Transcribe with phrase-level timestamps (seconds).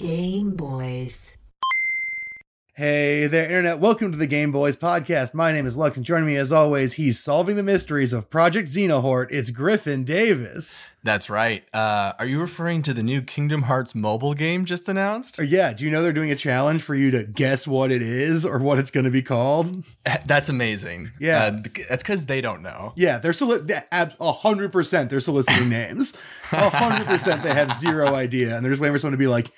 [0.00, 1.36] Game Boys.
[2.74, 3.80] Hey there, Internet.
[3.80, 5.34] Welcome to the Game Boys podcast.
[5.34, 8.70] My name is Lux, and joining me as always, he's solving the mysteries of Project
[8.70, 9.26] Xehanort.
[9.30, 10.82] It's Griffin Davis.
[11.02, 11.64] That's right.
[11.74, 15.38] Uh, are you referring to the new Kingdom Hearts mobile game just announced?
[15.38, 18.00] Or yeah, do you know they're doing a challenge for you to guess what it
[18.00, 19.84] is or what it's going to be called?
[20.24, 21.12] That's amazing.
[21.20, 21.44] Yeah.
[21.44, 22.94] Uh, that's because they don't know.
[22.96, 23.60] Yeah, they're soli-
[23.92, 26.16] a hundred percent they're soliciting names.
[26.52, 29.26] A hundred percent they have zero idea, and they're just waiting for someone to be
[29.26, 29.52] like,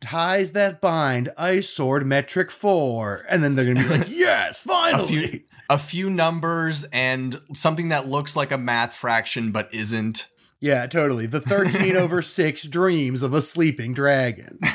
[0.00, 4.68] ties that bind, ice sword metric four, and then they're gonna be like, yes, A
[4.68, 5.06] finally.
[5.08, 10.28] few, a few numbers and something that looks like a math fraction but isn't.
[10.60, 11.26] Yeah, totally.
[11.26, 14.58] The 13 over 6 dreams of a sleeping dragon.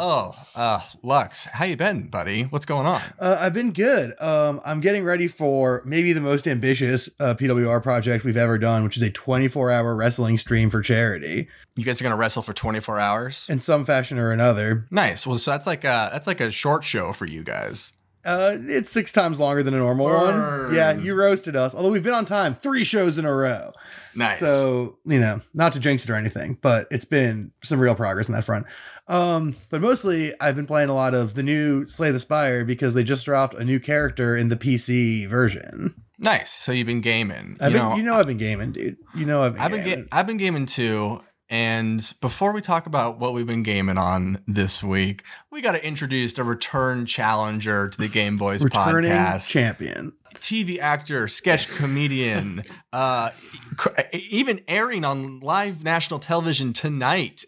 [0.00, 2.44] Oh, uh, Lux, how you been, buddy?
[2.44, 3.02] What's going on?
[3.18, 4.14] Uh, I've been good.
[4.22, 8.84] Um, I'm getting ready for maybe the most ambitious uh, PWR project we've ever done,
[8.84, 12.52] which is a 24 hour wrestling stream for charity You guys are gonna wrestle for
[12.52, 13.46] 24 hours?
[13.48, 14.86] in some fashion or another.
[14.90, 15.26] Nice.
[15.26, 17.92] Well, so that's like a that's like a short show for you guys.
[18.28, 20.74] Uh, it's six times longer than a normal one.
[20.74, 21.74] Yeah, you roasted us.
[21.74, 23.72] Although we've been on time three shows in a row.
[24.14, 24.38] Nice.
[24.40, 28.28] So, you know, not to jinx it or anything, but it's been some real progress
[28.28, 28.66] in that front.
[29.06, 32.94] Um, but mostly I've been playing a lot of the new Slay the Spire because
[32.94, 35.94] they just dropped a new character in the PC version.
[36.18, 36.50] nice.
[36.50, 37.56] So you've been gaming.
[37.60, 38.96] I've you been, know, you know I've been gaming, dude.
[39.14, 40.04] You know I've been I've been gaming.
[40.04, 41.20] ga- I've been gaming too.
[41.50, 45.86] And before we talk about what we've been gaming on this week, we got to
[45.86, 49.48] introduce a return challenger to the Game Boys Returning podcast.
[49.48, 50.12] champion.
[50.34, 53.30] TV actor, sketch comedian, uh,
[53.76, 57.46] cr- even airing on live national television tonight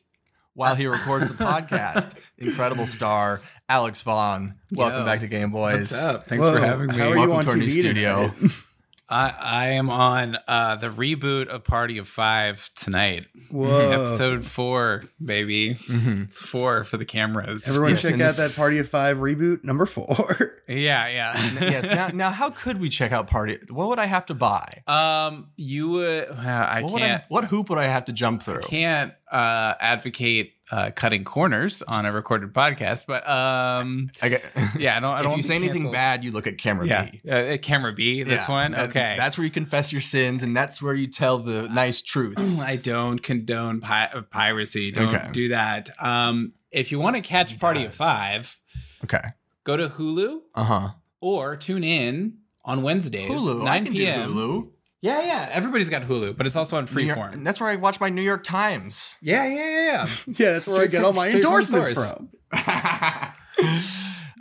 [0.54, 2.14] while he records the podcast.
[2.38, 4.54] Incredible star Alex Vaughn.
[4.72, 5.92] Welcome Yo, back to Game Boys.
[5.92, 6.26] What's up?
[6.26, 6.96] Thanks Whoa, for having me.
[6.96, 8.34] how are you Welcome on to our new TV studio.
[9.10, 9.34] tonight?
[9.38, 13.26] I, I am on uh, the reboot of Party of Five tonight.
[13.50, 13.90] Whoa.
[13.90, 15.76] Episode four, baby.
[15.88, 17.68] It's four for the cameras.
[17.68, 20.56] Everyone Yes, check and out this- that Party of Five reboot number four.
[20.70, 21.32] Yeah, yeah.
[21.60, 21.90] yes.
[21.90, 23.58] Now, now, how could we check out Party?
[23.70, 24.84] What would I have to buy?
[24.86, 26.28] um, you would.
[26.28, 27.24] Uh, I What, would I, can't.
[27.28, 28.58] what hoop would I have to jump through?
[28.60, 34.44] I can't uh, advocate uh, cutting corners on a recorded podcast, but um, I get,
[34.78, 35.14] yeah, I don't.
[35.14, 37.30] I if don't you say anything bad, you look at camera Yeah, B.
[37.30, 38.22] uh, camera B.
[38.22, 39.14] This Yeah, one, that- okay.
[39.18, 42.60] That's where you confess your sins, and that's where you tell the nice truths.
[42.62, 44.90] I don't condone pi- uh, piracy.
[44.92, 45.28] Don't Okay.
[45.32, 45.90] do that.
[46.02, 47.94] Um, if you want to catch Party of.
[47.94, 48.58] Five,
[49.04, 49.18] Okay.
[49.64, 50.88] go to Hulu Uh huh.
[51.20, 53.62] or tune in on Wednesdays, Hulu.
[53.62, 54.30] I 9 can do p.m.
[54.30, 54.70] Hulu.
[55.02, 55.48] Yeah, yeah.
[55.50, 57.32] Everybody's got Hulu, but it's also on New York- Freeform.
[57.32, 59.16] and that's where I watch my New York Times.
[59.22, 60.06] Yeah, yeah, yeah, yeah.
[60.26, 62.10] yeah, that's where I Straight get from- all my straight from endorsements source.
[62.10, 62.28] from.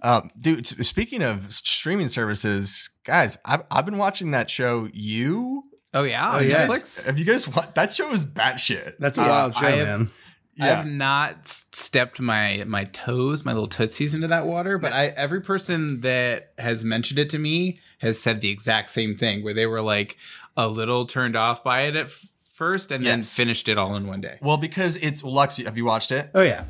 [0.04, 4.90] um, dude, s- speaking of streaming services, guys, I've, I've been watching that show.
[4.94, 6.70] You oh yeah, Oh, on yes.
[6.70, 7.04] Netflix.
[7.06, 7.48] have you guys?
[7.48, 8.96] watched that show is batshit.
[9.00, 10.10] That's a Uh, wild show, I have- man.
[10.62, 10.76] I Yeah.
[10.76, 15.06] have not s- stepped my my toes, my little tootsies into that water, but I
[15.08, 19.54] every person that has mentioned it to me has said the exact same thing, where
[19.54, 20.18] they were like
[20.66, 24.08] a little turned off by it at f- first, and then finished it all in
[24.08, 24.38] one day.
[24.42, 25.58] Well, because it's Lux.
[25.58, 26.30] Have you watched it?
[26.34, 26.66] Oh yeah.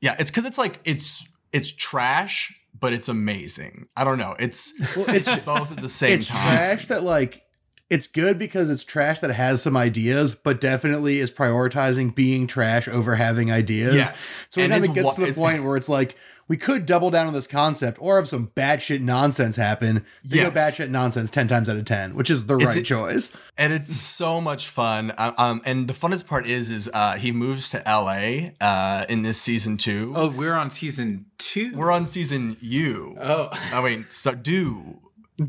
[0.00, 3.86] Yeah, it's because it's like it's it's trash, but it's amazing.
[3.96, 4.34] I don't know.
[4.38, 6.18] It's Well, it's both at the same time.
[6.18, 6.42] it's time.
[6.56, 7.42] trash that like
[7.90, 12.88] it's good because it's trash that has some ideas, but definitely is prioritizing being trash
[12.88, 13.94] over having ideas.
[13.94, 14.48] Yes.
[14.50, 16.16] So it And kind of gets to the point where it's like
[16.52, 20.04] we could double down on this concept or have some batshit nonsense happen.
[20.22, 20.52] They Yes.
[20.52, 23.32] go batshit nonsense ten times out of ten, which is the It's right a- choice.
[23.56, 25.14] and it's so much fun.
[25.16, 29.40] Um, and the funnest part is, is uh, he moves to LA uh, in this
[29.40, 30.12] season two.
[30.14, 31.72] Oh, we're on season two.
[31.74, 33.16] We're on season you.
[33.18, 35.00] oh, I mean, so do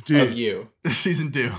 [0.06, 0.70] Dude, of you.
[0.90, 1.52] season do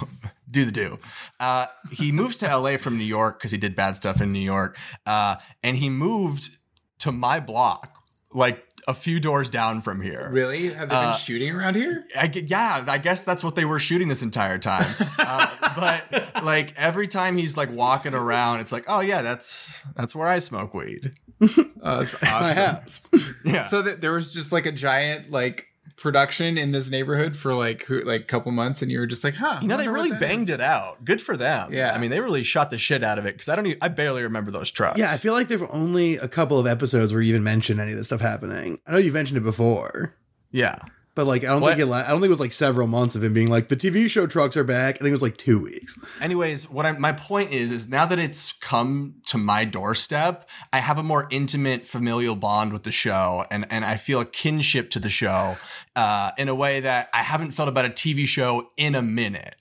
[0.50, 0.99] do the do
[1.38, 4.38] uh he moves to la from new york because he did bad stuff in new
[4.55, 6.50] york uh and he moved
[6.99, 7.99] to my block
[8.32, 10.72] like a few doors down from here Really?
[10.75, 12.05] Have they Uh, been shooting around here?
[12.19, 14.95] I, yeah, I guess that's what they were shooting this entire time.
[15.19, 15.47] Uh,
[15.77, 20.29] but like every time he's like walking around, it's like, oh yeah, that's that's where
[20.29, 21.12] I smoke weed.
[21.87, 23.37] Oh, that's awesome.
[23.44, 25.69] Yeah, So that there was just like a giant like
[26.05, 29.25] production in this neighborhood for like who, like a couple months, and you were just
[29.25, 29.59] like, huh?
[29.62, 31.05] you know they really banged it out.
[31.05, 31.73] Good for them.
[31.73, 31.93] Yeah.
[31.93, 33.89] I mean they really shot the shit out of it because I don't, even, I
[33.89, 34.99] barely remember those trucks.
[34.99, 37.93] Yeah, I feel like there's only a couple of episodes where you even mention any
[37.93, 38.79] of this stuff happening.
[38.87, 40.12] I know you've mentioned it before.
[40.53, 40.77] yeah.
[41.14, 41.70] But like I don't What?
[41.76, 41.87] think it.
[41.87, 44.08] La- I don't think it was like several months of him being like the TV
[44.11, 44.96] show trucks are back.
[44.96, 45.99] I think it was like two weeks.
[46.20, 50.78] Anyways, what I my point is is now that it's come to my doorstep, I
[50.78, 54.90] have a more intimate familial bond with the show, and and I feel a kinship
[54.90, 55.56] to the show
[55.96, 59.56] uh, in a way that I haven't felt about a TV show in a minute.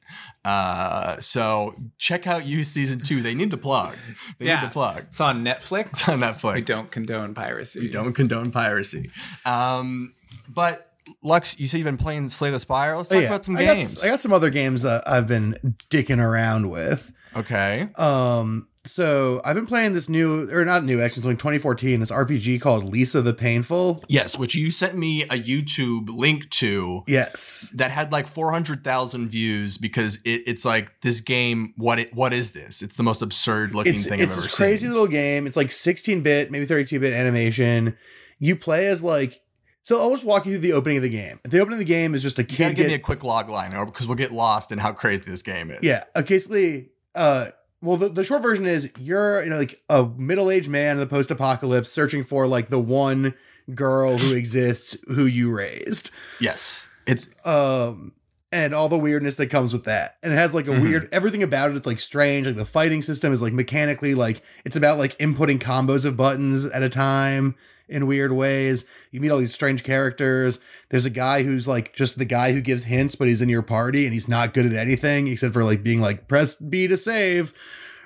[0.46, 3.22] Uh, so check out you season two.
[3.22, 3.96] They need the plug.
[4.40, 4.60] They Yeah.
[4.60, 5.00] need the plug.
[5.08, 5.92] It's on Netflix.
[5.92, 6.54] It's on Netflix.
[6.56, 7.80] We don't condone piracy.
[7.80, 9.10] We don't condone piracy.
[9.46, 10.16] Um,
[10.50, 12.96] but Lux, you said you've been playing Slay the Spire.
[12.98, 13.28] Let's Oh, talk yeah.
[13.30, 13.98] about some I got, games.
[13.98, 17.12] s- I got some other games uh, I've been dicking around with.
[17.36, 17.88] okay.
[17.98, 22.02] Um, so I've been playing this new, or not new, actually, it's like 2014.
[22.02, 24.04] This RPG called Lisa the Painful.
[24.10, 27.04] Yes, which you sent me a YouTube link to.
[27.08, 32.34] Yes, that had like 400,000 views because it, it's like this game what it what
[32.34, 35.08] is this it's the most absurd looking it's thing it's I've ever this crazy little
[35.08, 35.48] game.
[35.48, 37.98] It's like 16 bit, maybe 32 bit animation.
[38.40, 39.40] You play as like.
[39.84, 41.40] So I'll just walk you through the opening of the game.
[41.44, 42.70] The opening of the game is just a you kid.
[42.70, 45.24] give get- me a quick log line or because we'll get lost in how crazy
[45.26, 47.48] this game is Yeah, uh, basically, uh,
[47.82, 51.00] well, the, the short version is you're you know like a middle aged man in
[51.00, 53.34] the post apocalypse searching for like the one
[53.76, 58.14] girl who exists who you raised, yes it's um,
[58.54, 60.16] and all the weirdness that comes with that.
[60.24, 60.82] And it has like a Mhm.
[60.84, 61.76] weird everything about it.
[61.76, 62.48] It's like strange.
[62.48, 66.64] Like the fighting system is like mechanically like it's about like inputting combos of buttons
[66.66, 67.56] at a time
[67.94, 68.86] in weird ways.
[69.12, 70.60] You meet all these strange characters.
[70.90, 73.62] There's a guy who's like just the guy who gives hints, but he's in your
[73.62, 76.98] party and he's not good at anything except for like being like press B to
[76.98, 77.54] save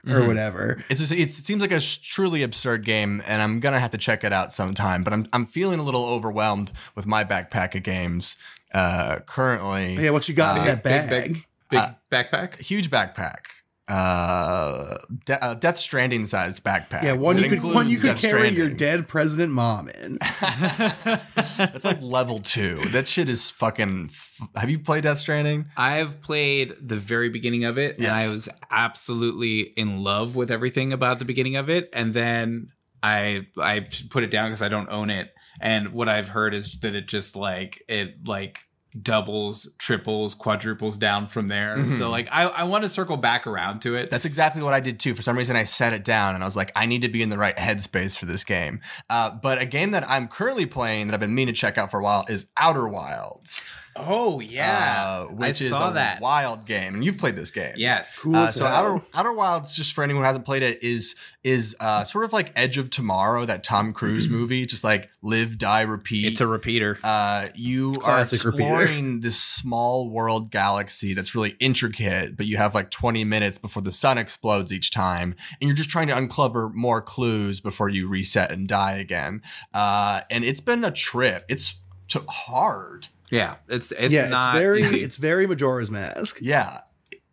[0.06, 0.28] or Mhm.
[0.28, 0.84] whatever.
[0.90, 3.98] it's, just, it's it seems like a truly absurd game and I'm gonna have to
[3.98, 7.84] check it out sometime but I'm I'm feeling a little overwhelmed with my backpack of
[7.84, 8.38] games
[8.74, 11.10] uh currently Yeah, what you got in Uh, that big, bag?
[11.34, 12.60] big, big Uh, backpack.
[12.60, 13.40] huge backpack
[13.88, 18.22] uh, de- uh Death Stranding sized backpack yeah, one you could one you could Death
[18.22, 20.18] carry your dead president mom in.
[20.42, 22.86] That's like level two.
[22.90, 24.10] That shit is fucking.
[24.12, 25.68] F- Have you played Death Stranding?
[25.78, 30.92] I've played the very beginning of it, and I was absolutely in love with everything
[30.94, 31.90] about the beginning of it.
[31.94, 35.32] And then I I put it down because I don't own it.
[35.60, 38.60] And what I've heard is that it just like it like
[39.02, 41.78] doubles, triples, quadruples down from there.
[41.78, 41.98] Mhm.
[41.98, 44.10] So like I I want to circle back around to it.
[44.10, 45.14] That's exactly what I did too.
[45.16, 47.22] For some reason, I set it down and I was like, I need to be
[47.22, 48.80] in the right headspace for this game.
[49.10, 51.92] Uh, but a game that I'm currently playing that I've been meaning to check out
[51.92, 53.62] for a while is Outer Wilds.
[54.00, 56.22] Oh yeah, uh, which I is saw a that.
[56.22, 57.74] wild game, and you've played this game.
[57.78, 58.20] Yes.
[58.22, 58.76] Cool Uh, as so hell.
[58.96, 62.34] Outer Outer Wilds, just for anyone who hasn't played it, is is uh, sort of
[62.34, 66.26] like Edge of Tomorrow, that Tom Cruise movie, just like live, die, repeat.
[66.26, 66.98] It's a repeater.
[67.04, 68.70] uh, you Classic are repeater.
[68.74, 73.82] exploring this small world galaxy that's really intricate, but you have like 20 minutes before
[73.82, 78.10] the sun explodes each time, and you're just trying to uncover more clues before you
[78.10, 79.42] reset and die again.
[79.74, 81.46] Uh, and it's been a trip.
[81.48, 83.08] It's t- hard.
[83.30, 85.04] Yeah, it's it's yeah, not it's very easy.
[85.04, 86.40] it's very Majora's Mask.
[86.42, 86.82] Yeah.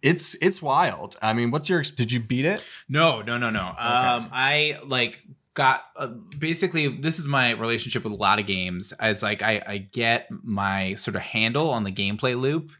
[0.02, 1.16] It's it's wild.
[1.22, 2.62] I mean, what's your did you beat it?
[2.88, 3.68] No, no, no, no.
[3.68, 5.24] Um, I like
[5.54, 6.08] got uh,
[6.38, 8.92] basically this is my relationship with a lot of games.
[8.92, 12.70] As like I, I get my sort of handle on the gameplay loop,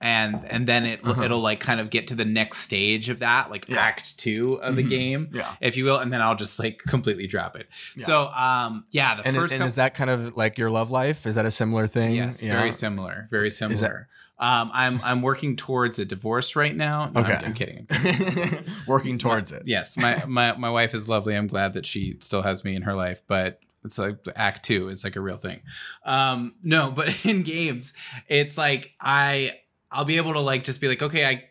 [0.00, 1.22] and and then it Uh-huh.
[1.22, 3.78] it'll like kind of get to the next stage of that, like Yeah.
[3.80, 4.88] Act Two of the Mhm.
[4.88, 5.54] game, Yeah.
[5.60, 7.68] if you will, and then I'll just like completely drop it.
[7.96, 8.06] Yeah.
[8.06, 10.70] So um, yeah, the And, is, first and couple- is that kind of like your
[10.70, 11.26] love life?
[11.26, 12.14] Is that a similar thing?
[12.14, 12.56] Yes, Yeah.
[12.58, 13.26] very similar.
[13.30, 14.08] Very similar.
[14.40, 17.10] um, I'm I'm working towards a divorce right now.
[17.12, 17.44] No, I'm- Okay.
[17.46, 17.86] I'm kidding.
[18.86, 19.62] Working towards it.
[19.66, 21.34] Yes, my, my my wife is lovely.
[21.36, 24.88] I'm glad that she still has me in her life, but it's like act two
[24.90, 25.60] It's like a real thing.
[26.04, 27.94] Um, no, but in games,
[28.28, 29.54] it's like I
[29.90, 31.44] I'll be able to like just be like, okay, I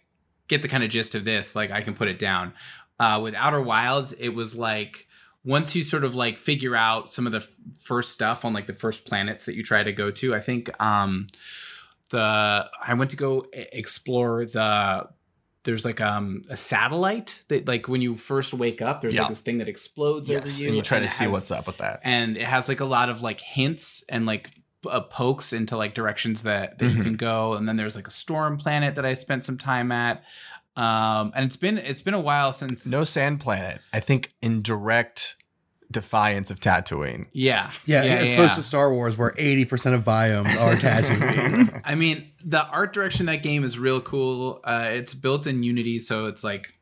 [0.47, 1.55] get the kind of gist of this.
[1.55, 2.53] Like I can put it down.
[2.99, 5.07] Uh, with Outer Wilds, it was like
[5.44, 8.65] once you sort of like figure out some of the f- first stuff on like
[8.67, 10.35] the first planets that you try to go to.
[10.35, 11.27] I think um
[12.09, 15.07] the I went to go explore the
[15.63, 19.21] there's like um a satellite that like when you first wake up there's Yeah.
[19.23, 20.53] like this thing that explodes Yes.
[20.56, 21.99] over you And you try to see has- what's up with that.
[22.03, 24.49] and it has like a lot of like hints and like
[24.87, 27.03] uh, pokes into like directions that, that you Mhm.
[27.03, 30.23] can go and then there's like a storm planet that i spent some time at
[30.75, 33.81] um and it's been it's been a while since No Sand Planet.
[33.91, 35.35] I think in direct
[35.89, 37.27] defiance of Tatooine.
[37.33, 38.37] Yeah, yeah yeah, as yeah.
[38.39, 41.81] opposed to Star Wars, where eighty percent of biomes are Tatooine.
[41.83, 44.59] I mean, the art direction of that game is real cool.
[44.63, 46.73] Uh, it's built in Unity, so it's like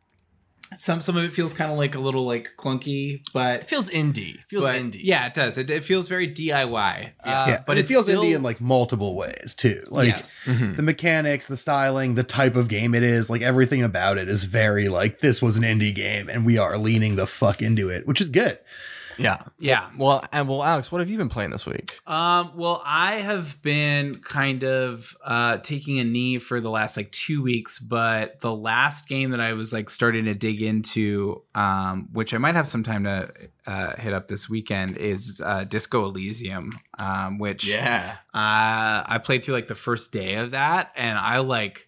[0.77, 3.89] some some of it feels kind of like a little like clunky, but It feels
[3.89, 4.39] indie.
[4.47, 4.99] Feels but indie.
[5.01, 5.57] Yeah, it does.
[5.57, 7.11] It, it feels very DIY.
[7.23, 9.83] Uh, yeah, but it feels still, indie in like multiple ways too.
[9.89, 10.43] Like yes.
[10.45, 10.75] Mhm.
[10.75, 14.43] the mechanics, the styling, the type of game it is, like everything about it is
[14.45, 18.07] very like this was an indie game, and we are leaning the fuck into it,
[18.07, 18.57] which is good.
[19.17, 19.43] Yeah.
[19.59, 19.89] Yeah.
[19.97, 21.99] Well, and well, Alex, what have you been playing this week?
[22.07, 27.11] Um, well, I have been kind of uh, taking a knee for the last like
[27.11, 32.09] two weeks, but the last game that I was like starting to dig into, um,
[32.13, 33.29] which I might have some time to
[33.65, 38.17] uh, hit up this weekend, is uh, Disco Elysium, um, which Yeah.
[38.33, 41.87] uh, I played through like the first day of that, and I like,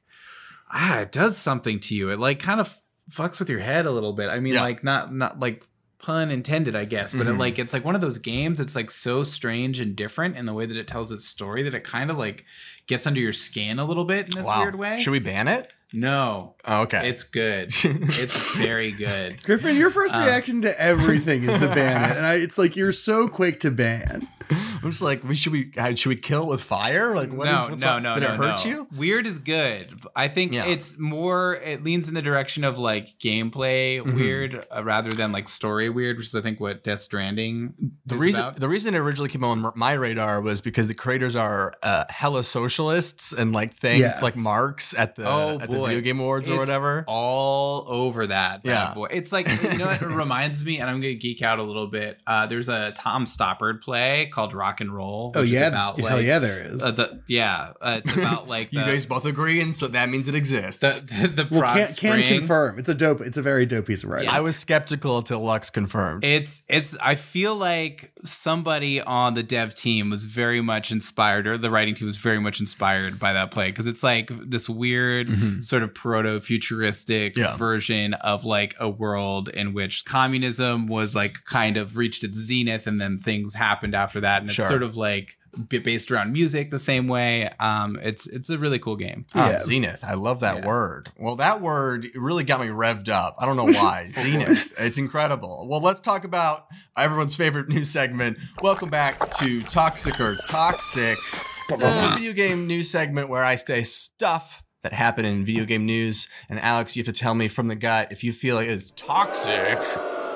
[0.71, 2.09] ah, it does something to you.
[2.09, 2.75] It like kind of
[3.11, 4.29] fucks with your head a little bit.
[4.29, 4.61] I mean, Yeah.
[4.61, 5.66] like not not like
[5.99, 7.39] pun intended, I guess, but it Mhm.
[7.39, 8.59] like it's like one of those games.
[8.59, 11.73] It's like so strange and different in the way that it tells its story that
[11.73, 12.45] it kind of like
[12.85, 14.61] gets under your skin a little bit in this Wow.
[14.61, 14.99] weird way.
[15.01, 15.71] Should we ban it?
[15.93, 17.09] No, Oh, okay.
[17.09, 17.67] it's good.
[17.83, 19.41] it's very good.
[19.43, 20.19] Griffin, your first Uh.
[20.25, 23.71] reaction to everything is to ban it, and I, it's like you're so quick to
[23.71, 24.27] ban.
[24.49, 27.13] I'm just like, we should we uh, should we kill it with fire?
[27.15, 28.03] Like, what is no, what's no, wrong?
[28.03, 28.71] no, Did no, it hurt no.
[28.71, 28.87] you?
[28.95, 29.99] Weird is good.
[30.15, 30.65] I think Yeah.
[30.65, 31.55] it's more.
[31.55, 34.13] It leans in the direction of like gameplay Mhm.
[34.15, 37.73] weird uh, rather than like story weird, which is I think what Death Stranding
[38.05, 38.55] The is reason about.
[38.59, 42.43] the reason it originally came on my radar was because the creators are uh, hella
[42.45, 44.19] socialists and like thanked Yeah.
[44.21, 45.87] like Marx at the Oh, at the boy.
[45.87, 47.03] video game awards or whatever.
[47.07, 48.61] all over that.
[48.63, 48.93] Yeah.
[48.93, 49.07] boy.
[49.11, 51.87] It's like you know what it reminds me, and I'm gonna geek out a little
[51.87, 52.19] bit.
[52.27, 55.31] Uh, there's a Tom Stoppard play called Rock and Roll.
[55.35, 56.83] Oh yeah, about hell yeah, there is.
[56.83, 60.09] Uh, the, yeah, uh, it's about like you the, guys both agree, and so that
[60.09, 60.79] means it exists.
[60.79, 62.79] the the, the well, can, can confirm.
[62.79, 63.21] It's a dope.
[63.21, 64.29] It's a very dope piece of writing.
[64.29, 66.23] I was skeptical until Lux confirmed.
[66.23, 71.57] It's it's I feel like somebody on the dev team was very much inspired or
[71.57, 75.27] the writing team was very much inspired by that play because it's like this weird
[75.27, 75.63] Mhm.
[75.67, 77.55] Sort of proto futuristic Yeah.
[77.57, 82.87] version of like a world in which communism was like kind of reached its zenith
[82.87, 84.65] and then things happened after that and Sure.
[84.65, 85.37] it's sort of like
[85.69, 89.59] based around music the same way um it's it's a really cool game Ah, Yeah.
[89.61, 90.03] Zenith.
[90.03, 90.67] I love that Yeah.
[90.67, 91.09] word.
[91.17, 93.35] Well, that word really got me revved up.
[93.39, 94.11] I don't know why.
[94.13, 94.73] Zenith.
[94.79, 95.67] It's incredible.
[95.67, 98.37] Well, let's talk about everyone's favorite news segment.
[98.61, 101.17] Welcome back to Toxic or Toxic,
[101.69, 106.29] the video game news segment where I say stuff that happened in video game news.
[106.49, 108.91] And Alex, you have to tell me from the gut if you feel like it's
[108.91, 109.77] toxic,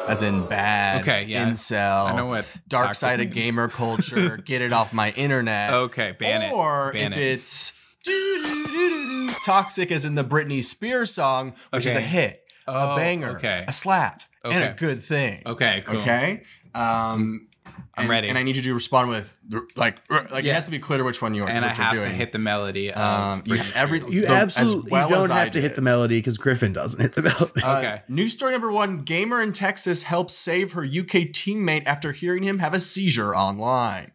[0.07, 1.47] as in bad, Okay, yeah.
[1.47, 6.11] incel, I know what dark side of gamer culture, get it off my internet okay
[6.17, 7.73] ban it or if it it's
[9.45, 13.63] toxic as in the Britney Spears song, which is a hit, Oh, a banger, okay.
[13.67, 15.43] a slap, and a good thing.
[15.45, 16.41] okay cool Okay.
[16.73, 17.47] Um,
[17.95, 18.29] I'm and- ready.
[18.29, 19.33] and I need you to respond with
[19.75, 21.49] like like it has to be clear which one you are.
[21.49, 24.91] and I what you're have to hit the melody Um, you, every you the- absolutely
[24.91, 27.61] well you don't I have to hit the melody because Griffin doesn't hit the melody.
[27.63, 28.01] Uh, Okay.
[28.07, 32.59] News story number one: Gamer in Texas helps save her UK teammate after hearing him
[32.59, 34.11] have a seizure online.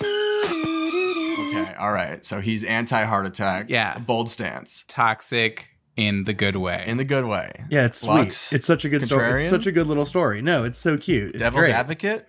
[0.00, 2.24] Okay, all right.
[2.24, 3.66] So he's anti heart attack.
[3.68, 3.96] Yeah.
[3.96, 6.84] A bold stance toxic in the good way.
[6.86, 7.64] in the good way.
[7.70, 8.28] yeah, it's sweet.
[8.52, 9.40] It's such a good story.
[9.42, 10.42] It's such a good little story.
[10.42, 11.30] No, it's so cute.
[11.30, 11.72] It's Devil's great.
[11.72, 12.26] advocate.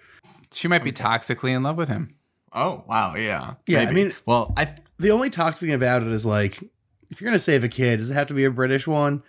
[0.51, 2.15] She might be toxically in love with him.
[2.53, 6.07] Oh wow, yeah, Yeah, I mean- well, I th- The only toxic thing about it
[6.09, 6.63] is like,
[7.09, 9.23] if you're gonna save a kid, does it have to be a British one?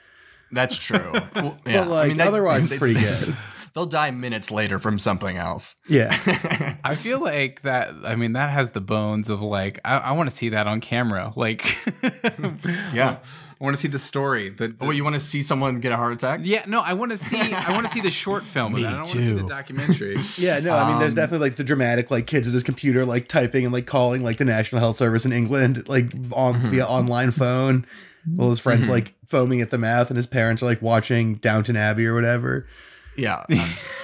[0.51, 0.99] that's true.
[1.35, 3.37] Well, yeah, But like, I mean, that- otherwise, they- it's pretty good.
[3.75, 5.77] They'll die minutes later from something else.
[5.87, 6.09] Yeah.
[6.85, 7.93] I feel like that.
[8.05, 10.81] I mean, that has the bones of like I, I want to see that on
[10.81, 11.33] camera.
[11.37, 11.65] Like,
[12.93, 13.19] Yeah.
[13.61, 14.51] I want to see the story.
[14.51, 16.41] The, the- Oh, you want to see someone get a heart attack?
[16.45, 17.41] yeah, no, I want to see.
[17.41, 18.73] I want to see the short film.
[18.75, 18.89] Of Me that.
[18.89, 19.37] I don't want to see too.
[19.43, 20.17] the documentary.
[20.39, 23.05] Yeah, no, I mean, there's Um, definitely like the dramatic, like kids at his computer,
[23.05, 26.69] like typing and like calling like the National Health Service in England, like on Mm-hmm.
[26.69, 27.85] via online phone.
[28.37, 31.77] While his friends like foaming at the mouth, and his parents are like watching Downton
[31.77, 32.67] Abbey or whatever.
[33.19, 33.45] Yeah.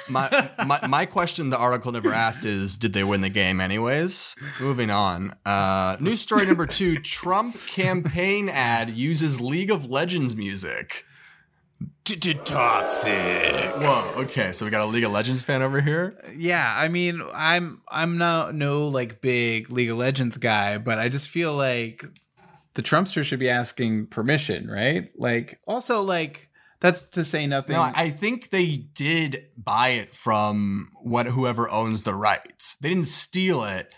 [0.07, 3.59] Um, my, my my question the article never asked is did they win the game
[3.59, 4.37] anyways?
[4.61, 5.35] Moving on.
[5.47, 11.07] Uh, news story number two: Trump campaign ad uses League of Legends music.
[12.05, 13.75] Toxic.
[13.77, 14.13] Whoa.
[14.19, 16.23] Okay, so we got a League of Legends fan over here.
[16.37, 21.09] Yeah, I mean, I'm I'm not no like big League of Legends guy, but I
[21.09, 22.05] just feel like
[22.75, 25.11] the Trumpster should be asking permission, right?
[25.17, 26.51] Like, also like
[26.85, 27.77] that's to say nothing.
[27.77, 32.77] No, I think they did buy it from what whoever owns the rights.
[32.77, 33.91] They didn't steal it.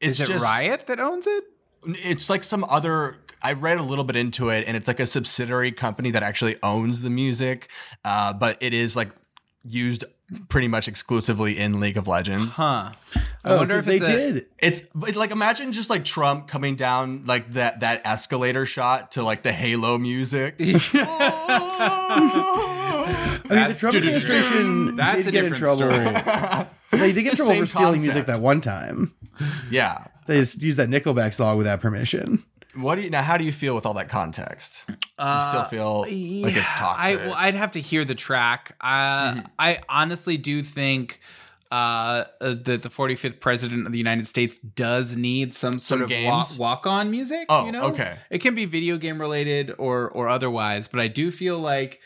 [0.00, 1.42] It's Is it just, Riot that owns it?
[1.84, 3.18] It's like some other.
[3.42, 6.54] I read a little bit into it, and it's like a subsidiary company that actually
[6.62, 7.68] owns the music,
[8.04, 9.10] uh, but it is like
[9.64, 10.04] used
[10.48, 12.52] pretty much exclusively in League of Legends.
[12.52, 12.90] Huh.
[13.16, 14.46] I Oh, wonder if they it's a- did.
[14.58, 19.22] It's but like imagine just like Trump coming down like that that escalator shot to
[19.22, 20.56] like the Halo music.
[21.86, 26.68] I mean, the Trump administration That's did a get in different trouble.
[26.94, 28.02] They did get in trouble for stealing concept.
[28.14, 29.12] music that one time.
[29.68, 30.06] yeah.
[30.26, 32.44] They just used that Nickelback song without permission.
[32.76, 33.22] What do you now?
[33.22, 34.84] How do you feel with all that context?
[34.88, 34.96] you
[35.48, 37.20] still feel like it's toxic.
[37.20, 38.76] I, well, I'd have to hear the track.
[38.80, 41.20] Uh, I honestly do think
[41.70, 46.02] uh, uh, that the 45th president of the United States does need some sort Some
[46.02, 46.58] of games?
[46.58, 47.46] walk on music.
[47.48, 47.84] Oh, you know?
[47.86, 48.18] okay.
[48.30, 52.00] It can be video game related or or otherwise, but I do feel like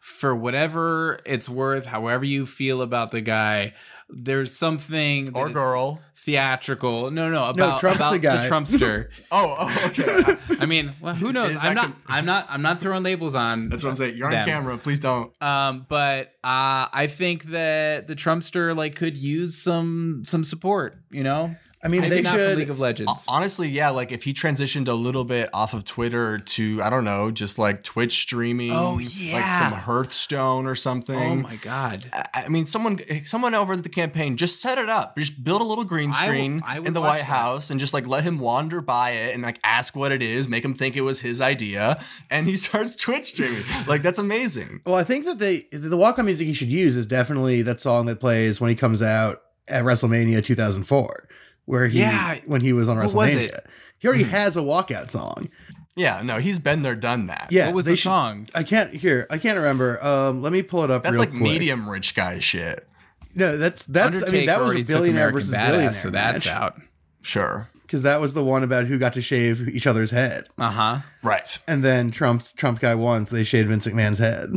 [0.00, 3.74] for whatever it's worth, however you feel about the guy,
[4.08, 6.00] there's something or is girl.
[6.22, 7.10] Theatrical.
[7.10, 8.42] No, no, about, Trump's about the guy.
[8.42, 9.08] the Trumpster.
[9.34, 10.36] Oh, oh, okay.
[10.60, 11.56] I mean, well, who knows?
[11.60, 11.96] I'm not.
[12.06, 12.46] I'm not.
[12.50, 13.68] I'm not throwing labels on.
[13.68, 14.16] That's what I'm saying.
[14.16, 14.46] You're on them.
[14.46, 14.76] camera.
[14.78, 15.32] Please don't.
[15.42, 20.98] Um, but uh, I think that the Trumpster like could use some some support.
[21.10, 22.58] You know, I mean, maybe they not from should.
[22.58, 23.24] League of Legends.
[23.26, 27.04] Honestly, yeah, like if he transitioned a little bit off of Twitter to I don't
[27.04, 31.16] know, just like Twitch streaming, Oh, yeah, like some Hearthstone or something.
[31.16, 32.08] oh my god!
[32.12, 35.16] I I mean, someone, someone over at the campaign, just set it up.
[35.16, 37.24] Just build a little green screen I would in the White that.
[37.24, 40.46] House, and just like let him wander by it and like ask what it is,
[40.48, 43.62] make him think it was his idea, and he starts Twitch streaming.
[43.88, 44.82] like that's amazing.
[44.86, 47.80] Well, I think that they the walk on music he should use is definitely that
[47.80, 51.28] song that plays when he comes out at WrestleMania 2004,
[51.64, 52.38] where he Yeah.
[52.46, 53.14] when he was on What WrestleMania.
[53.16, 53.66] was it?
[53.98, 55.48] He already has a walkout song.
[55.94, 57.48] Yeah, no, he's been there, done that.
[57.50, 58.48] Yeah, what was the should- song?
[58.54, 59.26] I can't hear.
[59.30, 60.02] I can't remember.
[60.04, 61.02] Um, let me pull it up.
[61.02, 61.42] that's real like quick.
[61.42, 62.88] medium rich guy shit.
[63.34, 64.06] No, that's that's.
[64.16, 66.54] Undertaker I mean, that was a billionaire versus Badass, billionaire so that's match.
[66.54, 66.80] out.
[67.20, 70.70] Sure, because that was the one about who got to shave each other's head, Uh
[70.70, 70.98] huh.
[71.22, 71.58] right.
[71.68, 74.48] and then Trump's Trump guy won, so they shaved Vince McMahon's head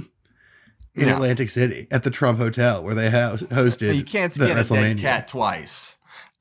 [0.96, 1.16] in Yeah.
[1.16, 3.96] Atlantic City at the Trump Hotel where they ho- hosted.
[3.96, 5.02] You can't the skin a dead WrestleMania.
[5.02, 5.95] cat twice.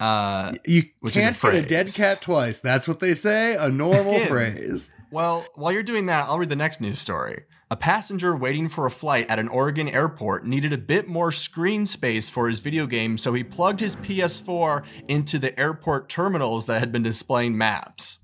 [0.04, 2.60] Uh, You is a can't get a dead cat twice.
[2.60, 3.56] That's what they say.
[3.56, 4.28] A normal Skin.
[4.28, 4.92] phrase.
[5.10, 7.44] Well, while you're doing that, I'll read the next news story.
[7.70, 11.86] A passenger waiting for a flight at an Oregon airport needed a bit more screen
[11.86, 16.80] space for his video game, so he plugged his PS4 into the airport terminals that
[16.80, 18.18] had been displaying maps.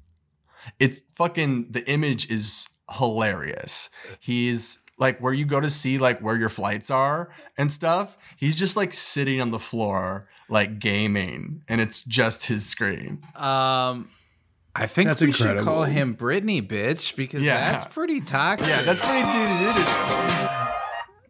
[0.79, 2.69] It's fucking, the image is
[2.99, 3.89] hilarious.
[4.21, 8.19] He's like where you go to see like where your flights are and stuff.
[8.37, 13.21] He's just like sitting on the floor, like gaming, and it's just his screen.
[13.37, 14.09] Um,
[14.75, 17.73] I think That's we should call him Britney, bitch, because Yeah.
[17.73, 18.69] that's pretty toxic.
[18.69, 19.87] Yeah, that's pretty dude.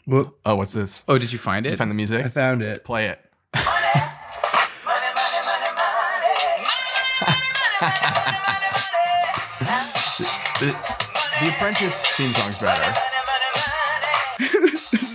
[0.06, 1.04] Well, Oh, what's this?
[1.06, 1.70] Oh, did you find it?
[1.70, 2.24] You find the music?
[2.24, 2.84] I found it.
[2.84, 3.20] Play it.
[10.60, 10.70] the,
[11.40, 12.94] the Apprentice theme song's better.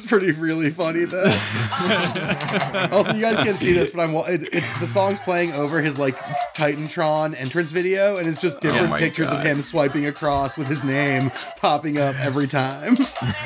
[0.05, 1.24] This is pretty really funny though.
[2.91, 5.81] also, you guys can't see this, but I'm wa- it, it, the song's playing over
[5.81, 6.15] his like
[6.55, 9.39] Titantron entrance video, and it's just different Oh pictures God.
[9.39, 12.98] of him swiping across with his name popping up every time.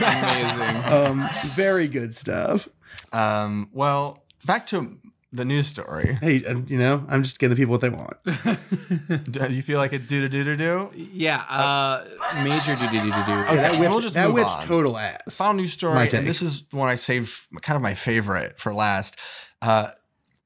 [0.02, 0.84] Amazing.
[0.94, 2.68] um, very good stuff.
[3.14, 4.98] Um, well, back to
[5.32, 6.18] the news story.
[6.22, 8.18] Hey, uh, you know, I'm just giving the people what they want.
[9.32, 10.92] Do you feel like it's do do do do?
[10.96, 12.04] Yeah, uh,
[12.44, 13.32] major do do do do do.
[13.32, 14.64] Okay, that whips, we'll just that move whips on.
[14.64, 15.38] total ass.
[15.38, 19.18] Final news story, and this is one I saved, kind of my favorite for last.
[19.62, 19.90] Uh,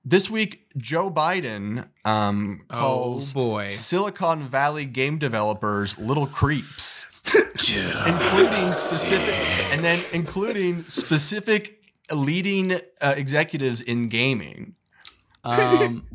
[0.05, 3.69] this week, Joe Biden um, calls boy.
[3.69, 9.33] Silicon Valley game developers little creeps, including specific,
[9.71, 14.75] and then including specific leading uh, executives in gaming.
[15.45, 16.05] Um,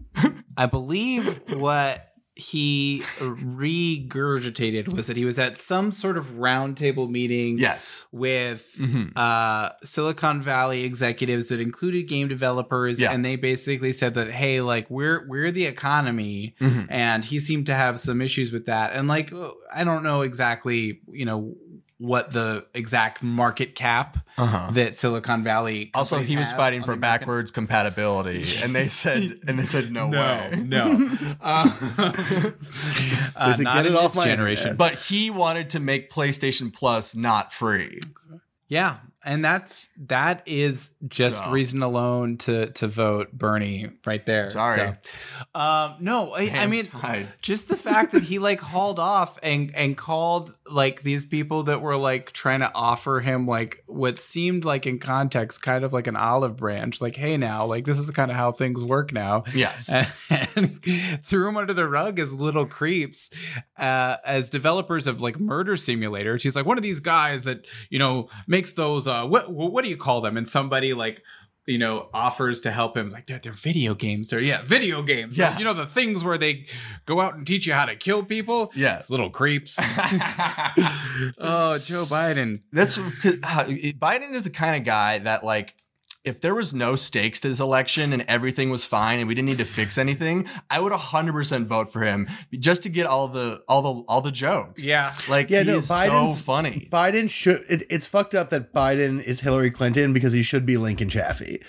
[0.56, 7.58] I believe what he regurgitated was that he was at some sort of roundtable meeting
[7.58, 8.06] Yes.
[8.12, 9.12] with Mhm.
[9.16, 13.12] uh, Silicon Valley executives that included game developers, Yeah.
[13.12, 16.86] and they basically said that, hey, like we're we're the economy, Mhm.
[16.88, 19.32] and he seemed to have some issues with that, and like
[19.74, 21.54] I don't know exactly, you know.
[22.00, 24.70] What the exact market cap Uh-huh.
[24.72, 29.32] that Silicon Valley Also, he was fighting for the American- backwards compatibility, and they said,
[29.48, 30.62] and they said, no, way.
[30.64, 31.10] no.
[31.40, 31.70] Uh,
[33.36, 34.68] uh, said, not "Get it off my generation.
[34.70, 38.00] internet." But he wanted to make PlayStation Plus not free.
[38.68, 41.50] Yeah, and that's that is just So.
[41.50, 44.50] reason alone to to vote Bernie right there.
[44.50, 44.78] Sorry.
[44.78, 46.86] So, um, no, I, I mean.
[46.86, 47.28] tied.
[47.42, 51.80] Just the fact that he like hauled off and and called like these people that
[51.82, 56.06] were like trying to offer him like what seemed like in context kind of like
[56.06, 59.44] an olive branch like hey now like this is kind of how things work now
[59.54, 59.90] Yes.
[60.56, 60.82] and
[61.24, 63.30] threw them under the rug as little creeps
[63.78, 67.98] uh, as developers of like murder simulators he's like one of these guys that you
[67.98, 70.36] know makes those uh what what do you call them?
[70.36, 71.22] And somebody like
[71.66, 74.28] you know offers to help him like they're, they're video games.
[74.28, 75.36] They're yeah video games.
[75.36, 75.58] Yeah.
[75.58, 76.66] you know the things where they
[77.04, 78.72] go out and teach you how to kill people?
[78.74, 79.10] Yes.
[79.10, 79.78] Little creeps.
[81.36, 82.62] Oh joe biden.
[82.72, 85.74] That's uh, Biden is the kind of guy that like
[86.28, 89.48] if there was no stakes to this election and everything was fine and we didn't
[89.48, 93.60] need to fix anything, I would 100% vote for him just to get all the
[93.68, 94.84] all the all the jokes.
[94.84, 95.14] Yeah.
[95.28, 96.88] Like Yeah, yeah, no, Biden's- so funny.
[96.92, 97.64] Biden should.
[97.68, 101.62] It, it's fucked up that Biden is Hillary Clinton because he should be Lincoln Chafee.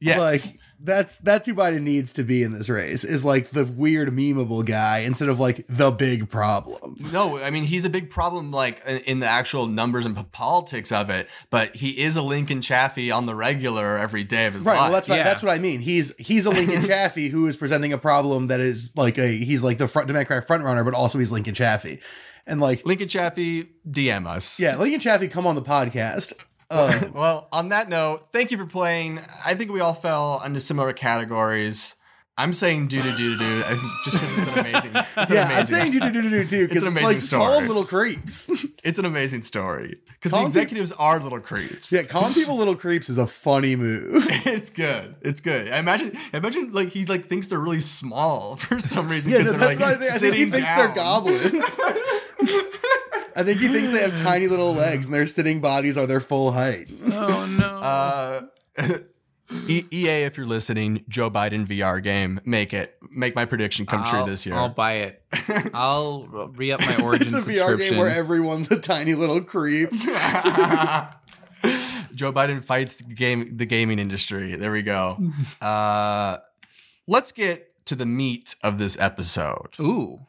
[0.00, 0.18] Yes.
[0.18, 4.08] Like that's that's who Biden needs to be in this race is like the weird
[4.08, 6.96] memeable guy instead of like the big problem.
[7.12, 10.90] No, I mean he's a big problem, like in- in the actual numbers and politics
[10.92, 11.28] of it.
[11.50, 14.74] But he is a Lincoln Chafee on the regular every day of his Right.
[14.76, 14.82] life.
[14.84, 15.24] Well, that's what, Yeah.
[15.24, 15.80] that's what I mean.
[15.80, 19.62] He's he's a Lincoln Chafee who is presenting a problem that is like a he's
[19.62, 22.02] like the front Democratic front runner, but also he's Lincoln Chafee,
[22.46, 24.58] and like Lincoln Chafee, DM us.
[24.58, 26.32] yeah, Lincoln Chafee, come on the podcast.
[26.70, 29.20] Uh, Well, on that note, thank you for playing.
[29.44, 31.96] I think we all fell into similar categories.
[32.42, 34.90] I'm saying do do do do I think just because it's an amazing.
[34.94, 37.06] It's an yeah, I'm amazing saying do do do do do too because an amazing
[37.20, 37.58] like call story.
[37.58, 38.50] them little creeps.
[38.82, 41.92] It's an amazing story because the Call 'em executives are little creeps.
[41.92, 44.24] yeah, calling people little creeps is a funny move.
[44.46, 45.16] it's good.
[45.20, 45.70] It's good.
[45.70, 46.12] I imagine.
[46.32, 49.32] Imagine like he like thinks they're really small for some reason.
[49.32, 50.86] Yeah, 'cause no, they're, that's like, why I think, I think he sitting thinks they're
[50.86, 50.94] down.
[50.96, 51.80] goblins.
[53.36, 56.20] I think he thinks they have tiny little legs and their sitting bodies are their
[56.20, 56.88] full height.
[57.12, 57.66] Oh no.
[57.78, 58.42] Uh,
[59.66, 62.96] E- EA, if you're listening, Joe Biden VR game, make it.
[63.10, 64.54] Make my prediction come I'll, true this year.
[64.54, 65.22] I'll buy it.
[65.74, 67.90] I'll re up my Origin it's a VR subscription.
[67.90, 69.90] game where everyone's a tiny little creep.
[72.14, 74.54] Joe Biden fights the game the gaming industry.
[74.56, 75.18] There we go.
[75.60, 76.38] Uh,
[77.06, 79.74] let's get to the meat of this episode.
[79.80, 80.20] Ooh.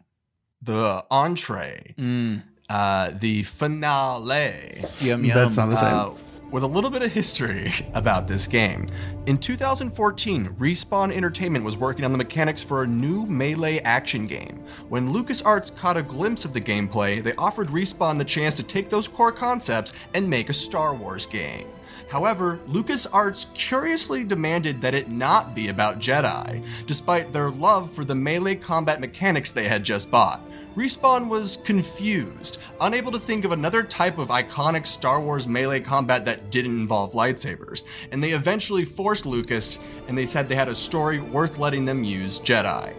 [0.62, 2.44] The entree, Mm.
[2.70, 4.84] uh, the finale.
[5.00, 5.36] Yum yum.
[5.36, 5.94] That's not the same.
[5.94, 6.10] Uh,
[6.52, 8.86] with a little bit of history about this game.
[9.26, 14.64] In 2014, Respawn Entertainment was working on the mechanics for a new melee action game.
[14.90, 18.90] When LucasArts caught a glimpse of the gameplay, they offered Respawn the chance to take
[18.90, 21.68] those core concepts and make a Star Wars game.
[22.12, 28.16] However, LucasArts curiously demanded that it not be about Jedi, despite their love for the
[28.16, 30.42] melee combat mechanics they had just bought.
[30.76, 36.24] Respawn was confused, unable to think of another type of iconic Star Wars melee combat
[36.24, 40.76] that didn't involve lightsabers, and they eventually forced Lucas, and they said they had a
[40.76, 42.94] story worth letting them use Jedi.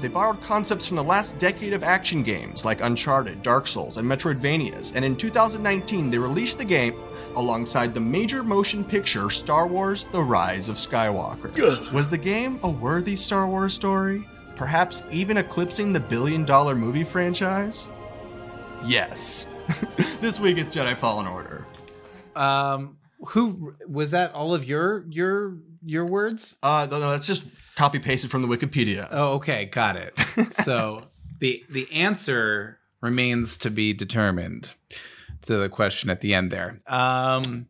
[0.00, 4.08] They borrowed concepts from the last decade of action games like Uncharted, Dark Souls, and
[4.08, 6.94] Metroidvanias, and in 2019 they released the game
[7.36, 11.52] alongside the major motion picture Star Wars The Rise of Skywalker.
[11.92, 14.26] Was the game a worthy Star Wars story?
[14.58, 17.88] Perhaps even eclipsing the billion dollar movie franchise?
[18.84, 19.52] Yes.
[20.20, 21.64] this week it's Jedi Fallen Order.
[22.34, 24.34] Um, who was that?
[24.34, 26.56] All of your your your words?
[26.60, 27.44] Uh, no, no, that's just
[27.76, 29.06] copy pasted from the Wikipedia.
[29.12, 30.18] Oh, okay, got it.
[30.50, 31.04] so
[31.38, 34.74] the the answer remains to be determined
[35.42, 36.80] to the question at the end there.
[36.88, 37.68] Um,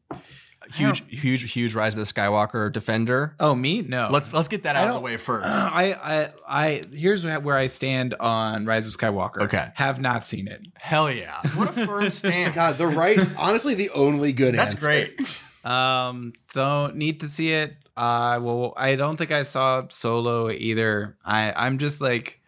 [0.75, 3.35] huge, huge, huge Rise of the Skywalker defender.
[3.41, 3.83] oh, me?
[3.83, 4.09] No.
[4.11, 5.47] Let's let's get that out of the way first.
[5.49, 6.85] I, I, I.
[6.93, 9.43] Here's where I stand on Rise of Skywalker.
[9.43, 9.69] Okay.
[9.75, 10.61] have not seen it.
[10.75, 11.41] Hell yeah!
[11.55, 12.55] What a firm stance.
[12.55, 14.87] God, the right, honestly, the only good That's answer.
[14.87, 15.21] great.
[15.65, 17.77] Um, don't need to see it.
[17.97, 21.17] Uh, well, I don't think I saw Solo either.
[21.25, 22.41] I, I'm just like,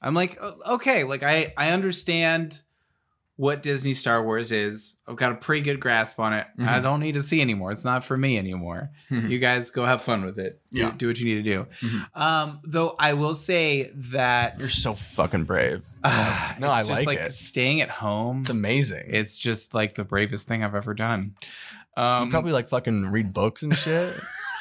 [0.00, 2.58] I'm like, okay, like I, I understand
[3.36, 4.94] what Disney Star Wars is.
[5.08, 6.46] I've got a pretty good grasp on it.
[6.60, 7.72] I don't need to see anymore.
[7.72, 8.90] It's not for me anymore.
[9.10, 10.60] You guys go have fun with it.
[10.70, 10.92] Do, Yeah.
[10.96, 11.88] do what you need to do.
[12.14, 15.84] Um, though I will say that You're so fucking brave.
[16.04, 17.32] uh, No, it's I just like like it.
[17.34, 18.40] staying at home.
[18.42, 19.06] It's amazing.
[19.08, 21.34] It's just like the bravest thing I've ever done.
[21.96, 24.14] Um, you probably like fucking read books and shit.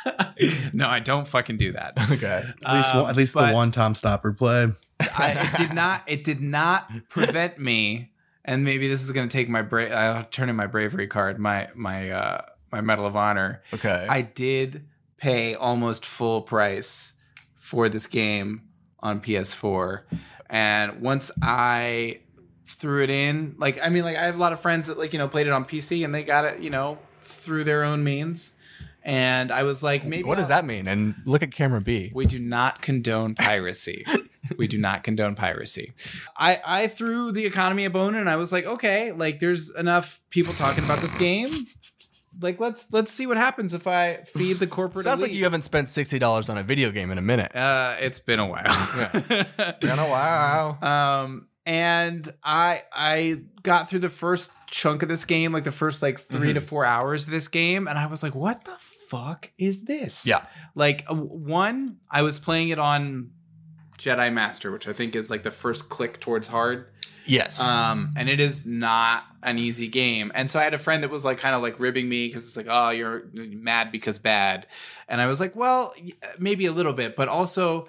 [0.73, 1.93] no, I don't fucking do that.
[2.11, 2.43] okay.
[2.65, 4.67] At least, Um, one, at least the one Tom Stoppard play.
[4.99, 6.03] I, it did not.
[6.07, 8.09] It did not prevent me.
[8.45, 11.39] And maybe this is going to take my bra- I'll turn in my bravery card,
[11.39, 13.61] my my uh, my medal of honor.
[13.73, 14.05] Okay.
[14.09, 14.85] I did
[15.17, 17.13] pay almost full price
[17.55, 18.63] for this game
[18.99, 20.01] on PS4,
[20.49, 22.19] and once I
[22.65, 25.13] threw it in, like I mean, like I have a lot of friends that like
[25.13, 28.03] you know played it on PC and they got it you know through their own
[28.03, 28.51] means,
[29.03, 30.89] and I was like, maybe what does I'll- that mean?
[30.89, 32.11] And look at camera B.
[32.13, 34.05] we do not condone piracy.
[34.57, 35.93] we do not condone piracy.
[36.37, 40.19] I I threw the economy a bone and I was like, okay, like there's enough
[40.29, 41.49] people talking about this game.
[42.41, 45.03] Like let's let's see what happens if I feed the corporate.
[45.05, 47.55] Sounds like you haven't spent sixty dollars on a video game in a minute.
[47.55, 48.63] Uh, it's been a while.
[49.79, 50.83] Been a while.
[50.83, 56.01] um, and I I got through the first chunk of this game, like the first
[56.01, 56.53] like 3 Mm-hmm.
[56.55, 58.75] to four hours of this game, and I was like, what the
[59.09, 60.25] fuck is this?
[60.25, 60.43] Yeah.
[60.73, 63.29] Like uh, one, I was playing it on
[63.97, 66.87] Jedi Master, which I think is like the first click towards hard.
[67.25, 67.61] Yes.
[67.61, 70.31] Um, and it is not an easy game.
[70.35, 72.45] And so I had a friend that was like kind of like ribbing me because
[72.45, 74.67] it's like, oh, you're mad because bad.
[75.07, 75.93] And I was like, well,
[76.37, 77.87] maybe a little bit, but also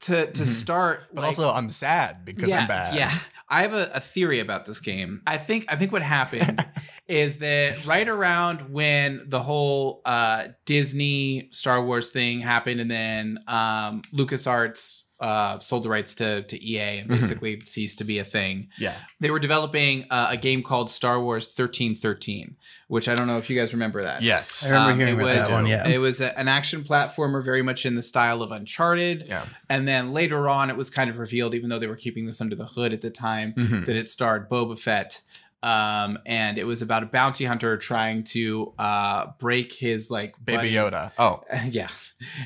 [0.00, 1.02] to to start.
[1.04, 1.14] Mm-hmm.
[1.14, 2.94] but like- also, I'm sad because yeah, I'm bad.
[2.94, 3.12] Yeah.
[3.48, 5.22] I have a, a theory about this game.
[5.26, 6.66] I think I think what happened
[7.06, 13.38] is that right around when the whole uh, Disney Star Wars thing happened, and then
[13.46, 17.20] um, LucasArts uh, sold the rights to to EA and Mhm.
[17.20, 18.68] basically ceased to be a thing.
[18.78, 18.94] Yeah.
[19.20, 22.56] They were developing uh, a game called Star Wars thirteen thirteen,
[22.88, 24.22] which I don't know if you guys remember that.
[24.22, 24.64] Yes.
[24.66, 25.66] I remember Um, hearing it about was- that one.
[25.66, 25.88] Yeah.
[25.88, 29.24] It was a, an action platformer, very much in the style of Uncharted.
[29.28, 29.46] Yeah.
[29.70, 32.40] And then later on, it was kind of revealed, even though they were keeping this
[32.40, 33.86] under the hood at the time, Mhm.
[33.86, 35.20] that it starred Boba Fett.
[35.62, 40.56] Um, and it was about a bounty hunter trying to uh, break his like Baby
[40.56, 41.12] buddies- Yoda.
[41.18, 41.42] Oh.
[41.70, 41.88] yeah,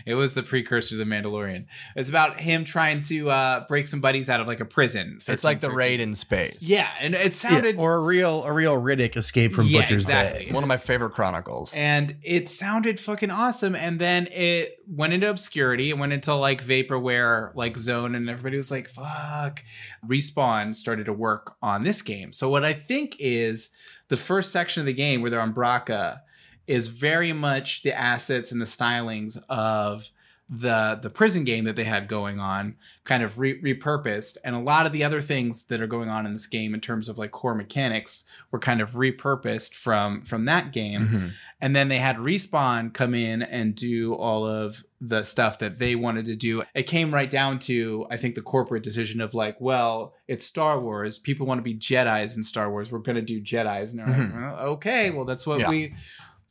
[0.07, 1.67] it was the precursor to the Mandalorian.
[1.97, 5.19] It's about him trying to uh, break some buddies out of like a prison.
[5.29, 5.77] It's like the 13.
[5.77, 6.59] raid in space.
[6.63, 10.05] Yeah, and it Yeah, sounded or a real a real Riddick escape from Yeah, Butcher's
[10.05, 10.47] exactly.
[10.47, 10.53] Bay.
[10.53, 11.73] One of my favorite chronicles.
[11.75, 16.65] and it sounded fucking awesome and then it went into obscurity it went into like
[16.65, 19.63] vaporware like zone and everybody was like fuck
[20.07, 23.71] respawn started to work on this game so what i think is
[24.09, 26.21] the first section of the game where they're on Bracca
[26.69, 30.11] is very much the assets and the stylings of
[30.51, 34.39] the the prison game that they had going on kind of re- repurposed.
[34.45, 36.81] And a lot of the other things that are going on in this game in
[36.81, 41.09] terms of like core mechanics were kind of repurposed from from that game.
[41.09, 41.33] Mhm.
[41.61, 45.95] and then they had respawn come in and do all of the stuff that they
[45.97, 46.63] wanted to do.
[46.75, 50.81] It came right down to i think the corporate decision of like well it's star
[50.81, 51.19] wars.
[51.19, 52.91] People want to be jedis in star wars.
[52.91, 53.91] We're going to do jedis.
[53.91, 55.69] And they're like well, okay well that's what Yeah.
[55.69, 55.93] we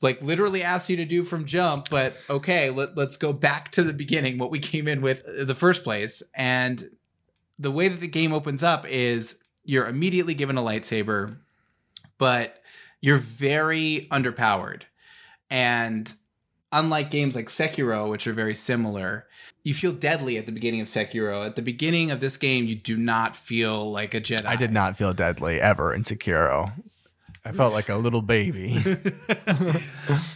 [0.01, 3.83] like literally asked you to do from jump but okay let, let's go back to
[3.83, 6.89] the beginning what we came in with the first place and
[7.60, 11.38] the way that the game opens up is you're immediately given a lightsaber
[12.17, 12.62] but
[13.01, 14.83] you're very underpowered
[15.49, 16.13] and
[16.71, 19.27] unlike games like Sekiro, which are very similar,
[19.63, 21.45] you feel deadly at the beginning of Sekiro.
[21.45, 24.45] At the beginning of this game, you do not feel like a Jedi.
[24.45, 26.71] I did not feel deadly ever in Sekiro.
[27.47, 28.77] I felt like a little baby.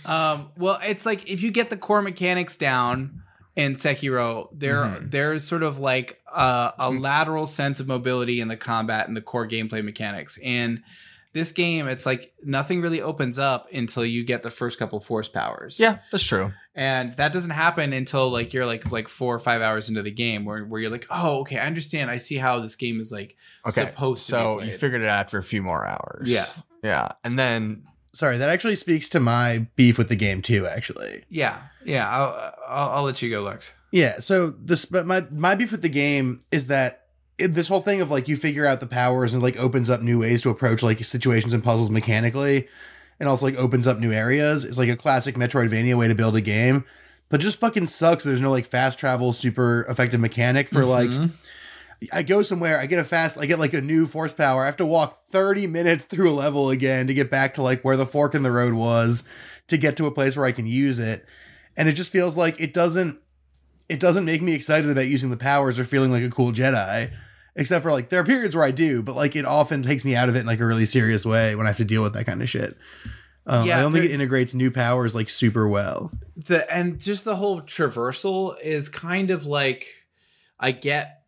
[0.05, 3.21] Um, well, it's like if you get the core mechanics down
[3.55, 5.09] in Sekiro, there Mm-hmm.
[5.09, 9.21] there's sort of like a, a lateral sense of mobility in the combat and the
[9.21, 10.37] core gameplay mechanics.
[10.43, 10.83] And
[11.33, 15.29] this game, it's like nothing really opens up until you get the first couple force
[15.29, 15.79] powers.
[15.79, 16.51] yeah, that's true.
[16.75, 20.11] and that doesn't happen until like you're like like four or five hours into the
[20.11, 23.11] game where, where you're like oh okay i understand i see how this game is
[23.11, 23.85] like Okay.
[23.85, 26.29] supposed to so be you figured it out after a few more hours.
[26.29, 26.45] Yeah.
[26.83, 27.13] Yeah.
[27.23, 30.67] And then Sorry, that actually speaks to my beef with the game too.
[30.67, 34.19] Actually, yeah yeah I'll, I'll i'll let you go lex yeah.
[34.19, 38.01] So this, but my my beef with the game is that it, this whole thing
[38.01, 40.81] of like you figure out the powers and like opens up new ways to approach
[40.81, 42.67] like situations and puzzles mechanically,
[43.19, 44.63] and also like opens up new areas.
[44.63, 46.85] It's like a classic Metroidvania way to build a game,
[47.29, 48.23] but just fucking sucks.
[48.23, 51.09] There's no like fast travel, super effective mechanic for like.
[51.09, 51.35] Mm-hmm.
[52.11, 54.63] I go somewhere, I get a fast, I get like a new force power.
[54.63, 57.83] I have to walk 30 minutes through a level again to get back to like
[57.83, 59.23] where the fork in the road was
[59.67, 61.25] to get to a place where I can use it.
[61.77, 63.19] And it just feels like it doesn't
[63.87, 67.11] it doesn't make me excited about using the powers or feeling like a cool Jedi.
[67.55, 70.15] Except for like there are periods where I do, but like it often takes me
[70.15, 72.13] out of it in like a really serious way when I have to deal with
[72.13, 72.77] that kind of shit.
[73.45, 76.11] Um, Yeah, I don't think it integrates new powers like super well.
[76.37, 79.85] the and just the whole traversal is kind of like
[80.59, 81.20] i get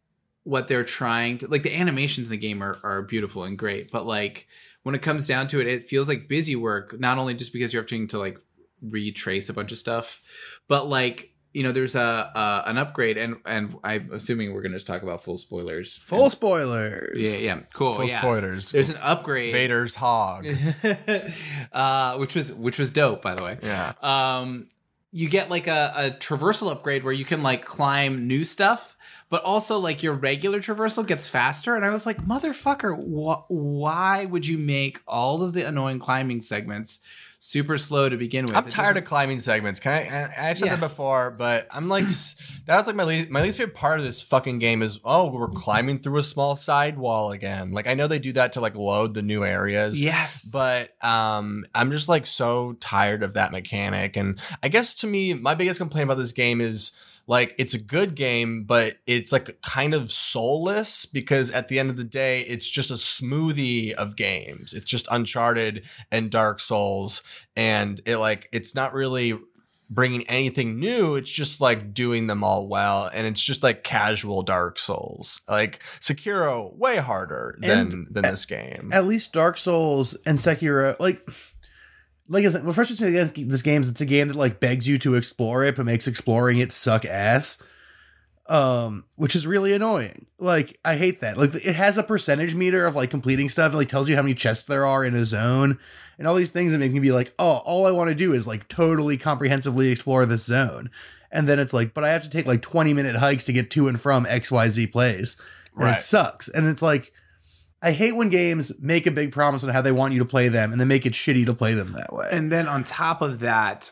[0.43, 3.89] what they're trying to like the animations in the game are, are beautiful and great
[3.91, 4.47] but like
[4.83, 7.71] when it comes down to it it feels like busy work not only just because
[7.73, 8.37] you're having to like
[8.81, 10.21] retrace a bunch of stuff
[10.67, 14.75] but like you know there's a uh, an upgrade and and i'm assuming we're gonna
[14.75, 17.31] just talk about full spoilers Full spoilers.
[17.33, 18.71] yeah yeah cool full yeah spoilers.
[18.71, 20.45] there's an upgrade Vader's hog.
[21.71, 23.93] uh, which was which was dope by the way Yeah.
[24.01, 24.67] um
[25.13, 28.97] you get like a, a traversal upgrade where you can like climb new stuff
[29.29, 34.25] but also like your regular traversal gets faster and i was like motherfucker wh- why
[34.25, 36.99] would you make all of the annoying climbing segments
[37.45, 39.81] super slow to begin with I'm It tired of climbing segments.
[39.81, 40.07] Can I?
[40.07, 40.75] I I've said Yeah.
[40.77, 42.35] that before, but I'm like, s-
[42.67, 45.29] that was like my least, my least favorite part of this fucking game is oh
[45.29, 47.73] we're climbing through a small side wall again.
[47.73, 49.99] Like I know they do that to like load the new areas.
[49.99, 55.07] yes But um, I'm just like so tired of that mechanic, and I guess to
[55.07, 56.91] me, my biggest complaint about this game is
[57.25, 61.89] like it's a good game, but it's like kind of soulless because at the end
[61.89, 64.73] of the day, it's just a smoothie of games.
[64.73, 67.23] It's just Uncharted and Dark Souls,
[67.55, 69.37] and it like it's not really
[69.89, 71.15] bringing anything new.
[71.15, 75.41] It's just like doing them all well, and it's just like casual Dark Souls.
[75.47, 78.89] Like Sekiro, way harder than than this game.
[78.91, 81.21] At least Dark Souls and Sekiro, like,
[82.27, 84.87] like I said, well, first it's this game is it's a game that like begs
[84.87, 87.61] you to explore it, but makes exploring it suck ass.
[88.49, 90.25] Um, which is really annoying.
[90.37, 91.37] Like, I hate that.
[91.37, 93.67] Like, it has a percentage meter of like completing stuff.
[93.67, 95.79] and like tells you how many chests there are in a zone,
[96.17, 98.33] and all these things that make me be like, oh, all I want to do
[98.33, 100.89] is like totally comprehensively explore this zone.
[101.31, 103.71] And then it's like, but I have to take like 20 minute hikes to get
[103.71, 105.37] to and from XYZ place.
[105.73, 105.97] And Right.
[105.97, 106.47] it sucks.
[106.49, 107.11] And it's like,
[107.83, 110.47] I hate when games make a big promise on how they want you to play
[110.47, 112.29] them and then make it shitty to play them that way.
[112.31, 113.91] And then on top of that,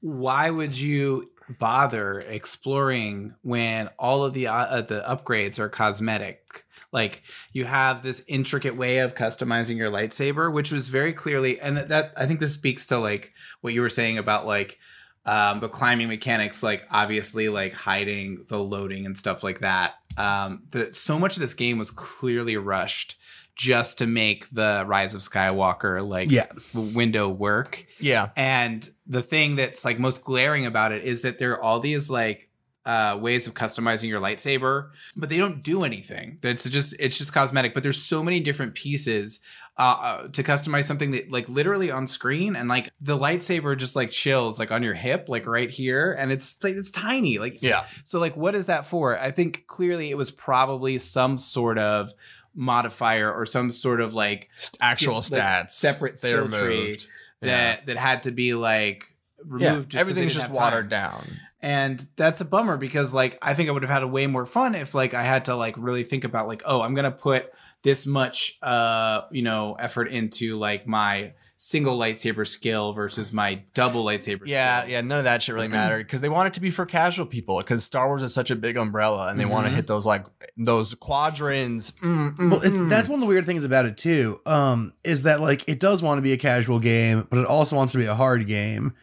[0.00, 6.64] why would you bother exploring when all of the uh, the upgrades are cosmetic?
[6.92, 11.76] Like you have this intricate way of customizing your lightsaber, which was very clearly, and
[11.76, 14.78] that, that I think this speaks to like what you were saying about like
[15.26, 19.94] um, the climbing mechanics, like obviously like hiding the loading and stuff like that.
[20.16, 23.16] Um, the, so much of this game was clearly rushed
[23.56, 26.46] just to make the Rise of Skywalker like Yeah.
[26.74, 27.86] window work.
[28.00, 31.78] yeah, And the thing that's like most glaring about it is that there are all
[31.80, 32.48] these like
[32.86, 36.38] uh, ways of customizing your lightsaber, but they don't do anything.
[36.42, 37.72] It's just it's just cosmetic.
[37.74, 39.40] But there's so many different pieces
[39.76, 43.96] uh, uh, to customize something that like literally on screen, and like the lightsaber just
[43.96, 47.38] like chills like on your hip, like right here, and it's like it's tiny.
[47.38, 47.84] Like yeah.
[48.04, 49.18] so like what is that for?
[49.18, 52.12] I think clearly it was probably some sort of
[52.54, 54.48] modifier or some sort of like
[54.80, 57.06] Actual skill- like, stats, separate They're skill tree moved.
[57.40, 59.04] that that had to be like
[59.44, 60.62] removed yeah, just everything's just have time.
[60.62, 61.22] watered down.
[61.60, 64.46] and that's a bummer because like i think i would have had a way more
[64.46, 67.52] fun if like i had to like really think about like oh i'm gonna put
[67.84, 74.04] this much uh you know effort into like my single lightsaber skill versus my double
[74.04, 74.90] lightsaber Yeah, skill.
[74.92, 77.26] yeah, none of that shit really mattered because they want it to be for casual
[77.26, 80.04] people because Star Wars is such a big umbrella and they want to hit those
[80.04, 81.92] like those quadrants.
[81.92, 82.88] Mm, mm, well, it, mm.
[82.90, 84.40] that's one of the weird things about it too.
[84.44, 87.76] Um, is that like it does want to be a casual game, but it also
[87.76, 88.94] wants to be a hard game,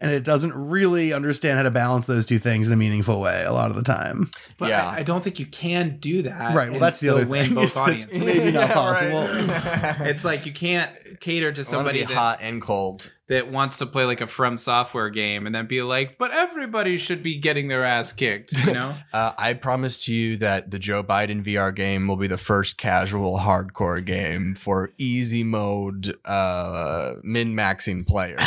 [0.00, 3.44] and it doesn't really understand how to balance those two things in a meaningful way
[3.44, 4.30] a lot of the time.
[4.58, 4.88] but Yeah.
[4.88, 6.70] I, I don't think you can do that Right.
[6.70, 7.54] Well, that's the other win thing.
[7.54, 9.22] both is that it's audiences maybe not Yeah, possible.
[9.22, 10.08] right.
[10.08, 13.12] it's like you can't cater to I somebody be that, hot and cold.
[13.30, 16.98] That wants to play like a from software game and then be like but everybody
[16.98, 20.78] should be getting their ass kicked you know Uh, I promise to you that the
[20.78, 27.14] Joe Biden VR game will be the first casual hardcore game for easy mode uh,
[27.22, 28.40] min maxing players.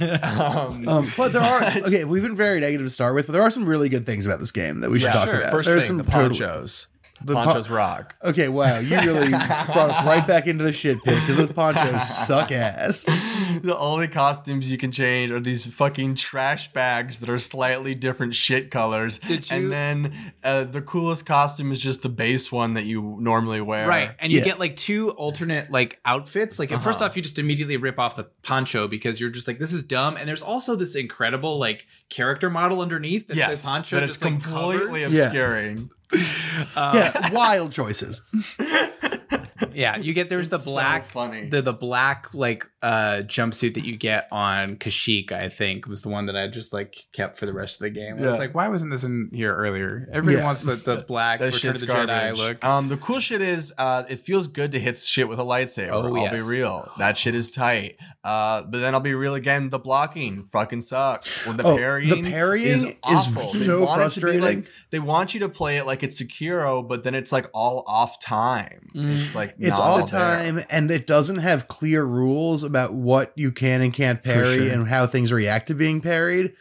[0.22, 2.04] um, Um, but there are okay.
[2.04, 4.40] We've been very negative to start with, but there are some really good things about
[4.40, 5.38] this game that we should talk sure.
[5.38, 5.50] about.
[5.50, 6.84] First There's thing, some the totally-
[7.16, 7.26] ponchos.
[7.26, 8.16] the pon- ponchos rock.
[8.24, 12.08] Okay, wow, you really brought us right back into the shit pit because those ponchos
[12.26, 13.04] suck ass.
[13.62, 18.34] the only costumes you can change are these fucking trash bags that are slightly different
[18.34, 19.18] shit colors.
[19.18, 23.16] Did you- And then uh, the coolest costume is just the base one that you
[23.20, 23.86] normally wear.
[23.88, 24.10] Right.
[24.18, 24.44] And you Yeah.
[24.44, 26.58] get like two alternate like outfits.
[26.58, 27.04] Like first Uh-huh.
[27.06, 30.16] off, you just immediately rip off the poncho because you're just like, this is dumb.
[30.16, 34.16] And there's also this incredible like character model underneath that Yes, the poncho that it's
[34.16, 35.14] just like completely covers.
[35.14, 35.24] Yeah.
[35.24, 35.90] obscuring.
[36.76, 38.22] Yeah, wild choices.
[39.72, 39.96] Yeah.
[39.96, 41.48] You get there's the It's so black funny.
[41.48, 46.08] the the black like uh jumpsuit that you get on Kashyyyk, I think, was the
[46.08, 48.16] one that I just like kept for the rest of the game.
[48.22, 50.08] I was like, why wasn't this in here earlier?
[50.12, 50.44] Everybody Yeah.
[50.44, 52.38] wants the, the black That Return shit's of the Jedi garbage.
[52.38, 52.64] look.
[52.64, 55.90] Um, the cool shit is, uh, it feels good to hit shit with a lightsaber.
[55.92, 56.42] Oh, I'll yes.
[56.44, 56.90] be real.
[56.98, 57.96] That shit is tight.
[58.22, 59.68] Uh, but then I'll be real again.
[59.70, 61.46] The blocking fucking sucks.
[61.46, 63.52] Or the Oh, the parrying, parrying is is awful.
[63.52, 64.40] They so want it to be frustrating.
[64.62, 67.84] like- they want you to play it like it's Sekiro, but then it's like all
[67.86, 68.90] off time.
[68.94, 69.20] Mm.
[69.20, 70.06] It's like It's not all there.
[70.06, 74.72] time, and it doesn't have clear rules about what you can and can't parry sure.
[74.72, 76.54] and how things react to being parried.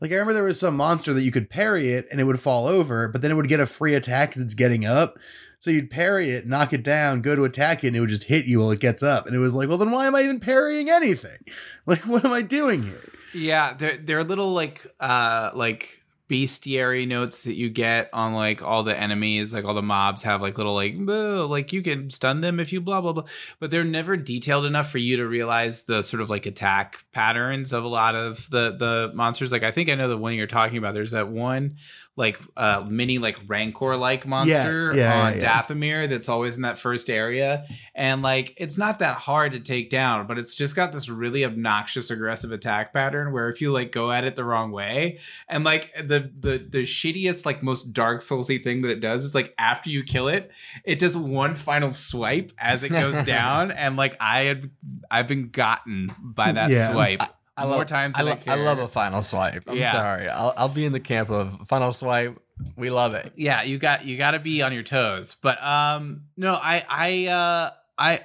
[0.00, 2.40] Like I remember there was some monster that you could parry it and it would
[2.40, 5.18] fall over, but then it would get a free attack because it's getting up.
[5.60, 8.24] So you'd parry it, knock it down, go to attack it, and it would just
[8.24, 9.26] hit you while it gets up.
[9.26, 11.38] And it was like, well, then why am I even parrying anything?
[11.86, 13.02] Like, what am I doing here?
[13.32, 15.97] Yeah, they're they're a little like uh like
[16.28, 20.42] bestiary notes that you get on like all the enemies, like all the mobs have
[20.42, 23.24] like little like like you can stun them if you blah blah blah.
[23.60, 27.72] But they're never detailed enough for you to realize the sort of like attack patterns
[27.72, 29.52] of a lot of the the monsters.
[29.52, 30.94] Like I think I know the one you're talking about.
[30.94, 31.76] There's that one
[32.18, 35.62] like uh mini like rancor like monster yeah, on yeah.
[35.62, 37.64] Dathomir that's always in that first area.
[37.94, 41.44] And like it's not that hard to take down, but it's just got this really
[41.44, 45.62] obnoxious aggressive attack pattern where if you like go at it the wrong way and
[45.64, 49.54] like the the the shittiest like most dark soulsy thing that it does is like
[49.56, 50.50] after you kill it,
[50.84, 54.70] it does one final swipe as it goes down and like I had
[55.10, 56.92] I've been gotten by that Yeah.
[56.92, 57.22] swipe.
[57.58, 59.64] I more love, times I, lo- I love a final swipe.
[59.68, 59.92] I'm Yeah.
[59.92, 60.28] sorry.
[60.28, 62.38] I'll, I'll be in the camp of final swipe.
[62.76, 63.32] We love it.
[63.36, 67.26] yeah you got you got to be on your toes but um no i i
[67.26, 68.20] uh I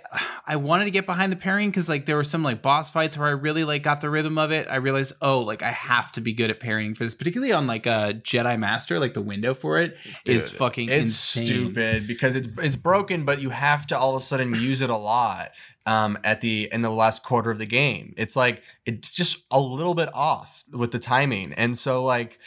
[0.45, 3.17] I wanted to get behind the parrying because like there were some like boss fights
[3.17, 4.67] where I really like got the rhythm of it.
[4.69, 7.65] I realized oh like I have to be good at parrying for this, particularly on
[7.65, 8.99] like a Jedi Master.
[8.99, 11.45] Like the window for it is Dude, fucking It's insane.
[11.47, 14.91] stupid because it's it's broken, but you have to all of a sudden use it
[14.91, 15.49] a lot
[15.85, 18.13] um, at the in the last quarter of the game.
[18.17, 22.39] It's like it's just a little bit off with the timing, and so like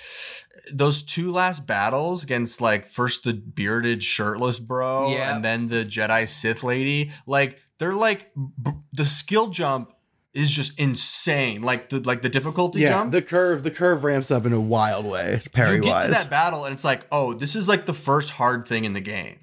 [0.73, 5.35] those two last battles against like first the bearded shirtless bro Yeah.
[5.37, 9.93] and then the Jedi Sith lady, like they're like b- the skill jump
[10.33, 11.63] is just insane.
[11.63, 13.13] Like the like the difficulty Yeah, jump.
[13.13, 16.11] the curve the curve ramps up in a wild way, you get to wise.
[16.11, 19.01] that battle and it's like, oh, this is like the first hard thing in the
[19.01, 19.39] game.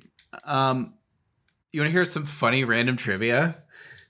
[0.46, 0.96] Um,
[1.72, 3.62] you want to hear some funny random trivia?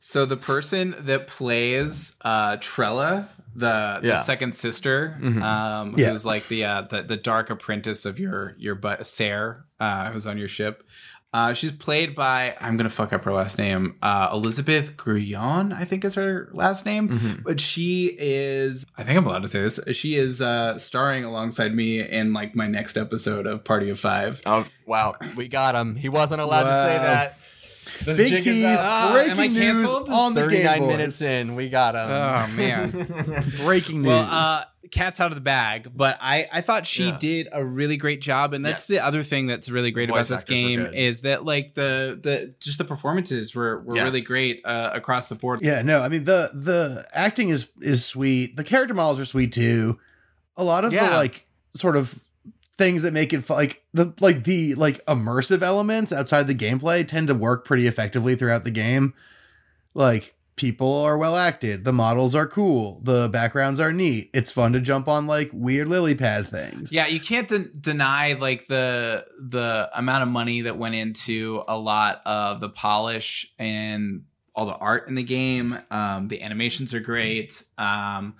[0.06, 3.26] So the person that plays uh, Trilla,
[3.56, 4.16] the, the Yeah.
[4.18, 6.10] second sister, um, Yeah.
[6.10, 10.28] who's like the, uh, the the dark apprentice of your your but Cere, uh, who's
[10.28, 10.84] on your ship.
[11.34, 15.86] Uh, she's played by I'm gonna fuck up her last name, uh, Elizabeth Grullon, I
[15.86, 17.42] think is her last name.
[17.46, 19.80] But she is, I think I'm allowed to say this.
[19.94, 24.42] She is uh, starring alongside me in like my next episode of Party of Five.
[24.46, 25.96] Oh wow, we got him.
[25.96, 27.38] He wasn't allowed to say that.
[28.06, 28.66] The Big jig is tease.
[28.80, 32.10] Am I breaking news on the Game 39 minutes in, we got him.
[32.10, 33.52] Oh man.
[33.64, 34.08] Breaking news.
[34.10, 37.18] well, uh, cat's out of the bag, but I I thought she Yeah.
[37.20, 39.00] did a really great job, and that's Yes.
[39.00, 42.20] the other thing that's really great The voice about this game is that like the
[42.22, 44.04] the just the performances were were Yes.
[44.06, 45.62] really great uh, across the board.
[45.64, 48.56] yeah, no, I mean the the acting is is sweet.
[48.56, 50.00] The character models are sweet too.
[50.58, 51.10] A lot of Yeah.
[51.10, 52.14] the like sort of
[52.78, 57.08] things that make it fu- like the like the like immersive elements outside the gameplay
[57.08, 59.14] tend to work pretty effectively throughout the game.
[59.94, 64.30] Like people are well acted, the models are cool, the backgrounds are neat.
[64.34, 66.92] It's fun to jump on like weird lily pad things.
[66.92, 71.78] Yeah, you can't de- deny like the the amount of money that went into a
[71.78, 74.24] lot of the polish and
[74.56, 75.78] all the art in the game.
[75.90, 77.64] Um, the animations are great.
[77.78, 78.36] Um,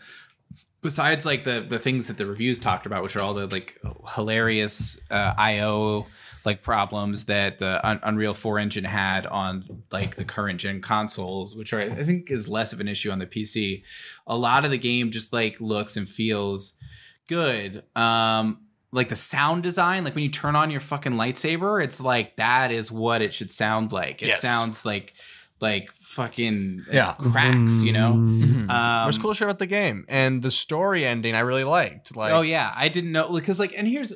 [0.84, 3.80] besides like the the things that the reviews talked about, which are all the like
[4.16, 6.06] hilarious uh, IO
[6.46, 9.64] like problems that the Un- Unreal 4 engine had on
[9.94, 13.20] like the current gen consoles, which are I think is less of an issue on
[13.20, 13.84] the PC.
[14.28, 16.74] A lot of the game just like looks and feels
[17.28, 17.84] good.
[17.96, 18.60] Um
[18.92, 22.72] like the sound design, like when you turn on your fucking lightsaber, it's like that
[22.72, 24.22] is what it should sound like.
[24.22, 24.42] It Yes.
[24.42, 25.14] sounds like
[25.60, 27.14] like fucking Yeah.
[27.14, 28.14] cracks, you know.
[28.14, 28.70] Mhm.
[28.70, 32.16] Um, What's cool shit about the game and the story ending, I really liked.
[32.16, 34.14] Like, oh yeah, I didn't know because like, and here's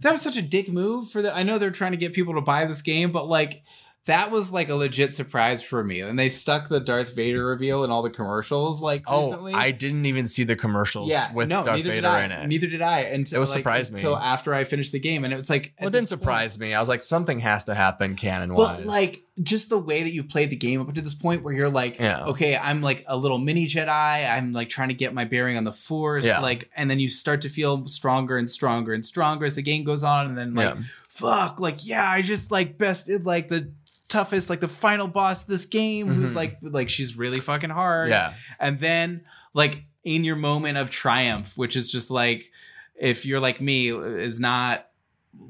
[0.00, 1.34] that was such a dick move for the.
[1.34, 3.62] I know they're trying to get people to buy this game, but like
[4.06, 6.00] that was like a legit surprise for me.
[6.00, 9.54] And they stuck the Darth Vader reveal in all the commercials like oh, recently.
[9.54, 12.24] I didn't even see the commercials yeah, with no, Darth Vader I.
[12.24, 12.48] in it.
[12.48, 13.00] Neither did I.
[13.00, 14.00] Until It was like, surprised me.
[14.00, 16.20] until after I finished the game, and it was like well, it didn't this point-
[16.22, 16.74] surprise me.
[16.74, 18.78] I was like, something has to happen canon wise.
[18.78, 21.54] But like just the way that you played the game up to this point where
[21.54, 22.24] you're like, Yeah.
[22.24, 23.88] okay, I'm like a little mini Jedi.
[23.88, 26.26] I'm like trying to get my bearing on the force.
[26.26, 26.40] Yeah.
[26.40, 29.84] Like, and then you start to feel stronger and stronger and stronger as the game
[29.84, 30.26] goes on.
[30.26, 30.76] And then like,
[31.08, 33.72] fuck, like, yeah, I just like bested like the
[34.12, 36.36] toughest, like the final boss of this game who's Mhm.
[36.36, 38.08] like like she's really fucking hard.
[38.10, 39.22] yeah, And then
[39.54, 42.50] like in your moment of triumph, which is just like
[42.94, 44.86] if you're like me, is not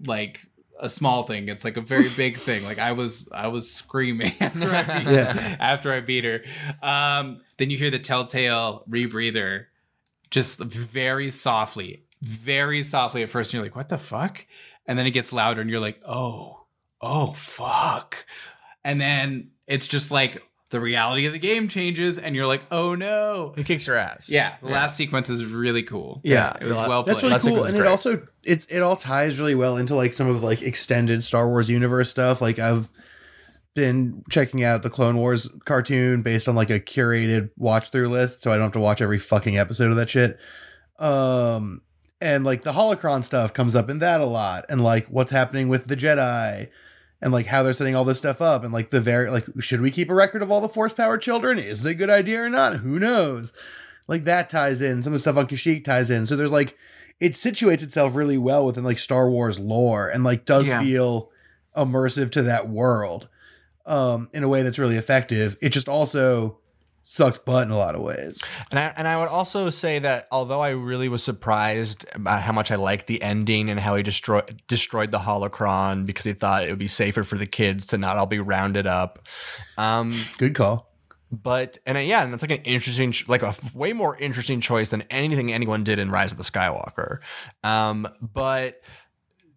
[0.06, 0.46] like
[0.80, 1.48] a small thing.
[1.48, 2.64] It's like a very big thing.
[2.64, 5.56] Like I was I was screaming after I beat, Yeah.
[5.60, 6.42] after I beat her.
[6.82, 9.66] Um, then you hear the telltale rebreather
[10.30, 14.46] just very softly, very softly at first, and you're like, what the fuck?
[14.86, 16.61] And then it gets louder and you're like, oh,
[17.02, 18.24] oh fuck.
[18.84, 22.94] And then it's just like the reality of the game changes and you're like, oh
[22.94, 23.52] no.
[23.56, 24.30] he kicks your ass.
[24.30, 26.20] Yeah, the last sequence is really cool.
[26.24, 26.54] Yeah.
[26.60, 27.16] It was well played.
[27.16, 29.76] That's really That cool, sequence is and it also it's it all ties really well
[29.76, 32.40] into like some of like extended Star Wars universe stuff.
[32.40, 32.90] Like I've
[33.74, 38.42] been checking out the Clone Wars cartoon based on like a curated watch through list,
[38.42, 40.38] so I don't have to watch every fucking episode of that shit.
[40.98, 41.82] Um,
[42.20, 45.68] and like the holocron stuff comes up in that a lot, and like what's happening
[45.68, 46.68] with the Jedi.
[47.22, 49.80] And like how they're setting all this stuff up, and like the very like, should
[49.80, 51.56] we keep a record of all the force powered children?
[51.58, 52.78] Is it a good idea or not?
[52.78, 53.52] Who knows?
[54.08, 55.04] Like that ties in.
[55.04, 56.26] Some of the stuff on Kashyyyk ties in.
[56.26, 56.76] So there's like
[57.20, 60.80] it situates itself really well within like Star Wars lore and like does Yeah.
[60.82, 61.30] feel
[61.76, 63.28] immersive to that world
[63.86, 65.56] um in a way that's really effective.
[65.62, 66.58] It just also
[67.04, 68.42] sucked butt in a lot of ways.
[68.70, 72.52] And I, and I would also say that although I really was surprised about how
[72.52, 76.64] much I liked the ending and how he destroyed destroyed the holocron because he thought
[76.64, 79.26] it would be safer for the kids to not all be rounded up.
[79.76, 80.92] Um, Good call.
[81.30, 85.02] but and yeah, and it's like an interesting, like a way more interesting choice than
[85.10, 87.18] anything anyone did in Rise of the Skywalker.
[87.64, 88.80] Um, but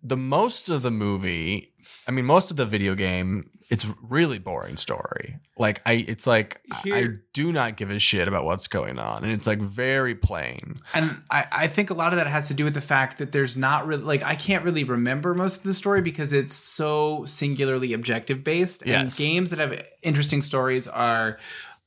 [0.01, 1.73] the most of the movie,
[2.07, 5.37] I mean, most of the video game, it's really boring story.
[5.57, 9.23] Like I, it's like I- I do not give a shit about what's going on,
[9.23, 10.81] and it's like very plain.
[10.93, 13.31] And I, I think a lot of that has to do with the fact that
[13.31, 17.25] there's not really like I can't really remember most of the story because it's so
[17.25, 18.81] singularly objective based.
[18.83, 19.17] And Yes.
[19.17, 21.39] games that have interesting stories are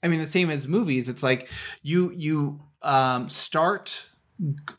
[0.03, 1.09] I mean the same as movies.
[1.09, 1.49] It's like
[1.83, 4.07] you you um start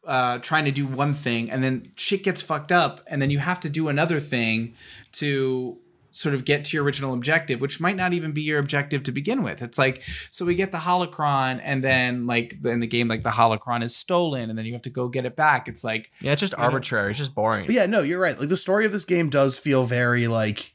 [0.07, 3.39] uh trying to do one thing and then shit gets fucked up and then you
[3.39, 4.73] have to do another thing
[5.14, 5.78] to
[6.12, 9.12] sort of get to your original objective which might not even be your objective to
[9.12, 13.07] begin with it's like so we get the holocron and then like in the game
[13.07, 15.84] like the holocron is stolen and then you have to go get it back it's
[15.84, 17.12] like Yeah, it's just arbitrary.
[17.12, 17.68] It's just boring.
[17.68, 18.38] But yeah, no, you're right.
[18.38, 20.74] Like the story of this game does feel very like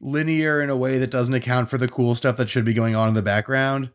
[0.00, 2.94] linear in a way that doesn't account for the cool stuff that should be going
[2.94, 3.90] on in the background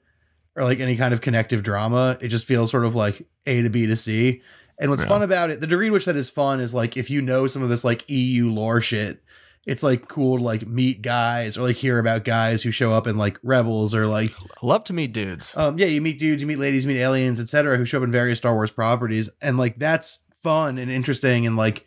[0.56, 2.18] or like any kind of connective drama.
[2.20, 4.42] It just feels sort of like A to B to C.
[4.80, 5.10] And what's Yeah.
[5.10, 7.48] fun about it, the degree to which that is fun is like if you know
[7.48, 9.24] some of this like EU lore shit,
[9.66, 13.08] it's like cool to like meet guys or like hear about guys who show up
[13.08, 15.56] in like rebels or like Love to meet dudes.
[15.56, 18.04] um yeah you meet dudes you meet ladies you meet aliens etc who show up
[18.04, 21.86] in various star wars properties and like that's fun and interesting and like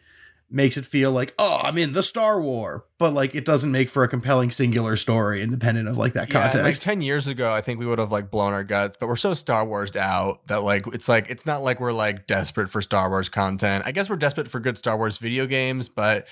[0.48, 3.88] makes it feel like oh i'm in the star war but like it doesn't make
[3.90, 7.26] for a compelling singular story independent of like that Yeah, and, like context 10 years
[7.26, 9.96] ago, I think we would have like blown our guts, but we're so Star Warsed
[9.96, 13.84] out that like it's like it's not like we're like desperate for Star Wars content.
[13.86, 16.26] I guess we're desperate for good Star Wars video games, but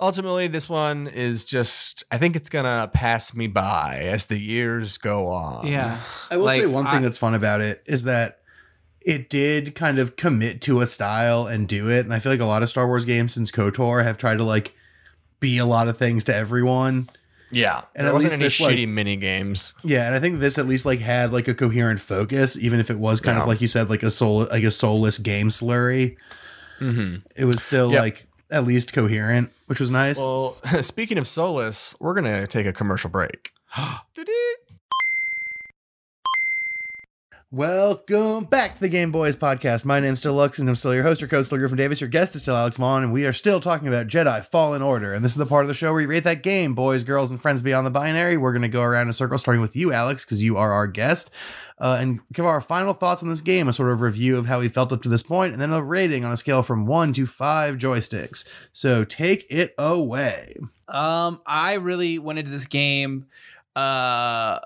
[0.00, 4.38] ultimately this one is just I think it's going to pass me by as the
[4.38, 5.66] years go on.
[5.66, 8.38] yeah i will say Like, one thing I- that's fun about it is that
[9.06, 12.40] it did kind of commit to a style and do it and i feel like
[12.40, 14.74] a lot of star wars games since kotor have tried to like
[15.40, 17.08] be a lot of things to everyone
[17.52, 17.76] Yeah.
[17.94, 19.74] And And at wasn't least any this, like- shitty mini games.
[19.84, 22.90] Yeah, and I think this at least like had like a coherent focus, even if
[22.90, 23.42] it was kind Yeah.
[23.42, 26.16] of like you said, like a soul like a soulless game slurry.
[26.80, 27.22] Mhm.
[27.36, 28.00] It was still Yep.
[28.00, 30.18] like at least coherent, which was nice.
[30.18, 33.50] Well, speaking of Solus, we're going to take a commercial break.
[37.54, 39.84] Welcome back to the Game Boys podcast.
[39.84, 42.00] My name's still Lux, and I'm still your host, your coach, still Griffin Davis.
[42.00, 45.14] Your guest is still Alex Vaughn, and we are still talking about Jedi Fallen Order.
[45.14, 47.30] And this is the part of the show where you rate that game, boys, girls,
[47.30, 48.36] and friends beyond the binary.
[48.36, 50.72] We're going to go around in a circle, starting with you, Alex, because you are
[50.72, 51.30] our guest,
[51.78, 54.58] uh, and give our final thoughts on this game, a sort of review of how
[54.58, 57.12] we felt up to this point, and then a rating on a scale from one
[57.12, 58.48] to five joysticks.
[58.72, 60.56] So take it away.
[60.88, 63.26] Um, I really went into this game
[63.76, 64.58] uh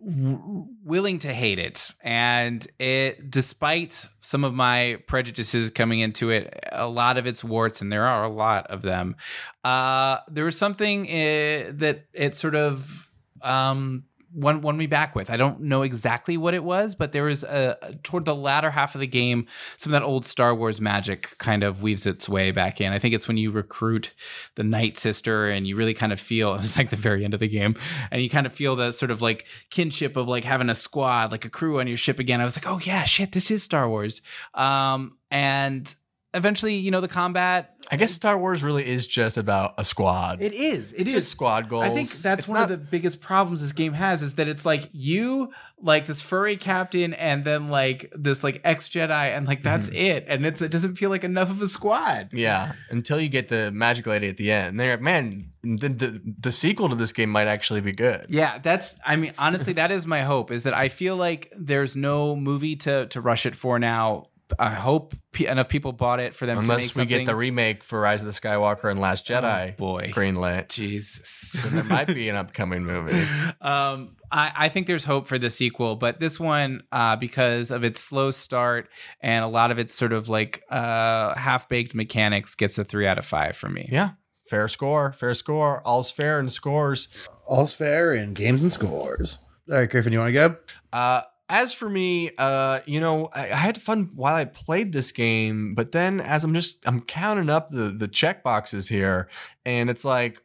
[0.00, 1.90] willing to hate it.
[2.02, 7.80] And it despite some of my prejudices coming into it a lot of its warts
[7.80, 9.16] and there are a lot of them
[9.64, 13.10] uh there was something uh, that it sort of
[13.42, 15.30] um won, won me back with.
[15.30, 18.94] I don't know exactly what it was, but there was a toward the latter half
[18.94, 22.50] of the game, some of that old Star Wars magic kind of weaves its way
[22.50, 22.92] back in.
[22.92, 24.12] I think it's when you recruit
[24.54, 27.40] the Night Sister and you really kind of feel it's like the very end of
[27.40, 27.74] the game,
[28.10, 31.32] and you kind of feel the sort of like kinship of like having a squad,
[31.32, 32.40] like a crew on your ship again.
[32.40, 34.22] I was like, oh yeah, shit, this is Star Wars.
[34.54, 35.94] Um, and
[36.34, 37.74] eventually, you know, the combat.
[37.90, 40.42] I guess Star Wars really is just about a squad.
[40.42, 40.92] It is.
[40.92, 41.84] It it's is just squad goals.
[41.84, 44.46] I think that's It's one not- of the biggest problems this game has is that
[44.46, 45.50] it's like you
[45.80, 49.96] like this furry captain and then like this like ex Jedi and like that's mm-hmm.
[49.96, 52.30] it and it's it doesn't feel like enough of a squad.
[52.32, 54.68] Yeah, until you get the magic lady at the end.
[54.68, 58.26] And they're like, man, the, the the sequel to this game might actually be good.
[58.28, 61.96] Yeah, that's I mean honestly that is my hope is that I feel like there's
[61.96, 64.24] no movie to to rush it for now.
[64.58, 67.34] I hope p- enough people bought it for them to make Unless we get the
[67.36, 70.10] remake for Rise of the Skywalker and Last Jedi Oh, boy.
[70.14, 70.68] greenlit.
[70.68, 71.52] Jesus.
[71.62, 73.22] Then there might be an upcoming movie.
[73.60, 77.84] um, I, I think there's hope for the sequel, but this one, uh, because of
[77.84, 78.88] its slow start
[79.20, 83.06] and a lot of its sort of like uh, half baked mechanics, gets a three
[83.06, 83.88] out of five for me.
[83.92, 84.10] Yeah,
[84.48, 85.80] fair score, fair score.
[85.86, 87.08] All's fair in scores.
[87.46, 89.38] All's fair in games and scores.
[89.70, 90.56] All right, Griffin, you want to go?
[90.92, 95.12] Uh, as for me, uh, you know, I, I had fun while I played this
[95.12, 99.28] game, but then as I'm just I'm counting up the the check boxes here,
[99.64, 100.42] and it's like,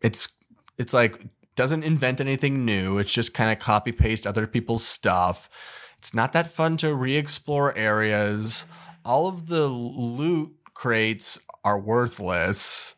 [0.00, 0.36] it's
[0.78, 1.20] it's like
[1.56, 2.98] doesn't invent anything new.
[2.98, 5.50] It's just kind of copy paste other people's stuff.
[5.98, 8.64] It's not that fun to re-explore areas.
[9.04, 12.94] All of the loot crates are worthless.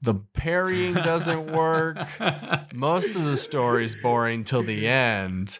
[0.00, 1.98] The parrying doesn't work
[2.74, 5.58] most of the story's boring till the end.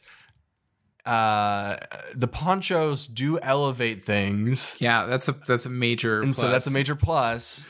[1.10, 1.76] Uh,
[2.14, 6.20] the ponchos do elevate things, Yeah, that's a that's a major.
[6.20, 7.66] and so that's a major plus,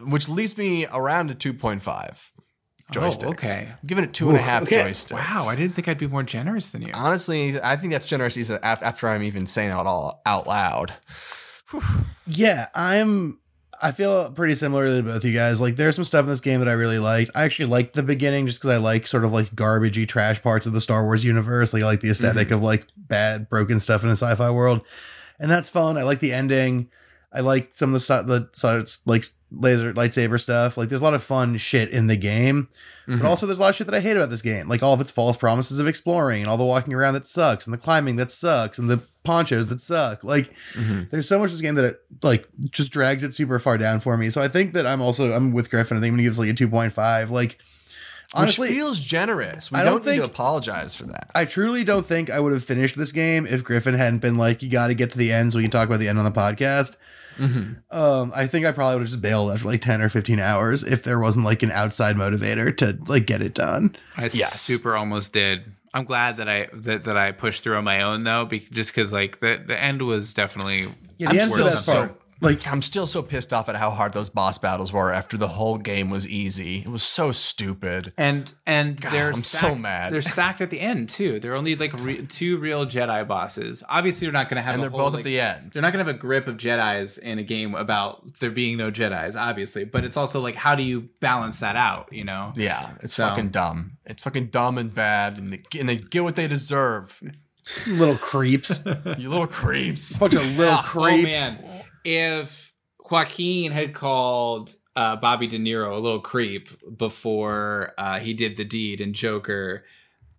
[0.00, 2.30] which leaves me around a two point five.
[2.92, 3.24] joysticks.
[3.26, 3.68] Oh, okay.
[3.70, 4.82] I'm giving it two and a Ooh, half okay.
[4.90, 5.12] joysticks.
[5.12, 6.92] Wow, I didn't think I'd be more generous than you.
[6.94, 10.92] Honestly, I think that's generous even after I'm even saying it all out loud.
[12.26, 13.40] Yeah, I'm.
[13.80, 15.60] I feel pretty similar to both you guys.
[15.60, 17.30] Like, there's some stuff in this game that I really liked.
[17.34, 20.66] I actually liked the beginning just because I like sort of like garbagey trash parts
[20.66, 21.72] of the Star Wars universe.
[21.72, 22.56] Like, I like the esthetic mm-hmm.
[22.56, 24.84] of like bad, broken stuff in a sci-fi world,
[25.38, 25.96] and that's fun.
[25.96, 26.90] I like the ending.
[27.32, 30.76] I like some of the stuff that so it's like laser lightsaber stuff.
[30.76, 32.68] Like, there's a lot of fun shit in the game,
[33.06, 33.26] but mm-hmm.
[33.26, 34.68] also there's a lot of shit that I hate about this game.
[34.68, 37.66] Like all of its false promises of exploring and all the walking around that sucks
[37.66, 40.24] and the climbing that sucks and the ponchos that suck.
[40.24, 41.04] Like mm-hmm.
[41.10, 44.00] there's so much of this game that it like just drags it super far down
[44.00, 44.30] for me.
[44.30, 45.96] So I think that I'm also I'm with Griffin.
[45.96, 47.30] I think I'm gonna give this like a 2.5.
[47.30, 47.58] Like
[48.34, 49.70] honestly, Which feels generous.
[49.70, 51.30] We I don't, don't need to think- apologize for that.
[51.34, 54.62] I truly don't think I would have finished this game if Griffin hadn't been like,
[54.62, 56.24] you got to get to the end so we can talk about the end on
[56.24, 56.96] the podcast.
[57.38, 60.82] Um, I think I probably would have just bailed after like 10 or 15 hours
[60.82, 63.96] if there wasn't like an outside motivator to like get it done.
[64.16, 64.60] I Yes.
[64.60, 65.64] super almost did.
[65.94, 68.92] I'm glad that I that, that I pushed through on my own though, be, just
[68.94, 71.92] because like the the end was definitely Yeah, the I'm end's the still best so-
[71.92, 72.20] part.
[72.40, 75.48] Like, I'm still so pissed off at how hard those boss battles were after the
[75.48, 76.78] whole game was easy.
[76.82, 78.12] It was so stupid.
[78.16, 80.12] and and they're I'm so stacked, mad.
[80.12, 81.40] They're stacked at the end too.
[81.40, 83.82] They're only like re- two real Jedi bosses.
[83.88, 84.74] Obviously, they're not going to have.
[84.74, 85.72] And a they're whole, both like- at the end.
[85.72, 88.76] They're not going to have a grip of Jedi's in a game about there being
[88.76, 89.84] no Jedi's, obviously.
[89.84, 92.08] But it's also like, how do you balance that out?
[92.12, 92.52] You know?
[92.54, 93.98] Yeah, it's So- fucking dumb.
[94.06, 97.20] It's fucking dumb and bad, and they, and they get what they deserve.
[97.86, 98.82] little creeps.
[99.18, 100.18] You little creeps.
[100.18, 101.54] bunch of little Oh creeps.
[101.60, 101.67] man,
[102.04, 102.72] if
[103.10, 108.64] Joaquin had called uh, Bobby De Niro a little creep before uh, he did the
[108.64, 109.84] deed in Joker,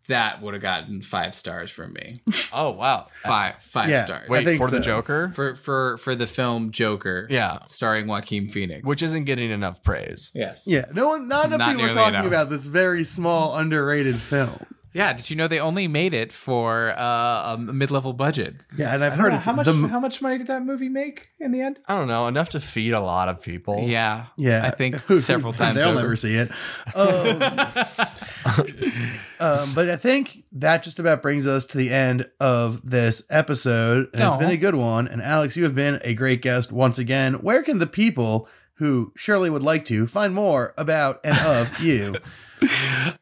[0.07, 2.21] that would have gotten five stars from me.
[2.51, 3.05] Oh wow.
[3.11, 4.05] Five five Yeah.
[4.05, 4.27] stars.
[4.27, 4.79] Wait think for the.
[4.79, 7.59] Joker, for for for the film Joker, Yeah.
[7.67, 10.31] starring Joaquin Phoenix, which isn't getting enough praise.
[10.33, 12.25] yes, Yeah, no one, not enough Not people are talking enough.
[12.25, 14.65] about this very small, underrated film.
[14.93, 15.13] Yeah.
[15.13, 18.55] Did you know they only made it for uh, a mid-level budget?
[18.77, 20.89] Yeah, and I've heard know, it's how much the how much money did that movie
[20.89, 21.79] make in the end?
[21.87, 23.87] I don't know enough to feed a lot of people.
[23.87, 24.65] Yeah, yeah.
[24.65, 25.77] I think several times.
[25.77, 26.01] They'll over.
[26.01, 26.51] never see it.
[26.95, 27.41] Um,
[29.39, 34.09] um, but I think that just about brings us to the end of this episode,
[34.13, 34.39] and it's Aw.
[34.39, 35.07] been a good one.
[35.07, 37.35] And Alex, you have been a great guest once again.
[37.35, 42.15] Where can the people who surely would like to find more about and of you?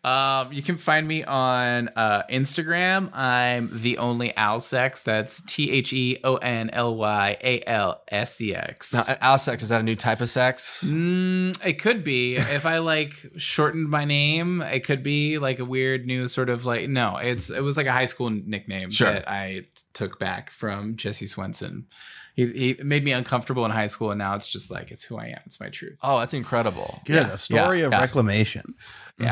[0.03, 3.09] Um, you can find me on uh, Instagram.
[3.13, 5.03] I'm the only Alsex.
[5.03, 8.93] That's T H E O N L Y A L S E X.
[8.93, 10.83] Now, Alsex is that a new type of sex?
[10.87, 14.61] Mm, it could be if I like shortened my name.
[14.61, 17.17] It could be like a weird new sort of like no.
[17.17, 19.11] It's it was like a high school nickname Sure.
[19.11, 21.87] that I t- took back from Jesse Swenson.
[22.35, 25.17] He, he made me uncomfortable in high school, and now it's just like it's who
[25.17, 25.39] I am.
[25.47, 25.97] It's my truth.
[26.03, 27.01] Oh, that's incredible.
[27.03, 27.33] Good, Yeah.
[27.33, 27.99] a story Yeah, of yeah.
[27.99, 28.75] reclamation.
[29.19, 29.26] Yeah,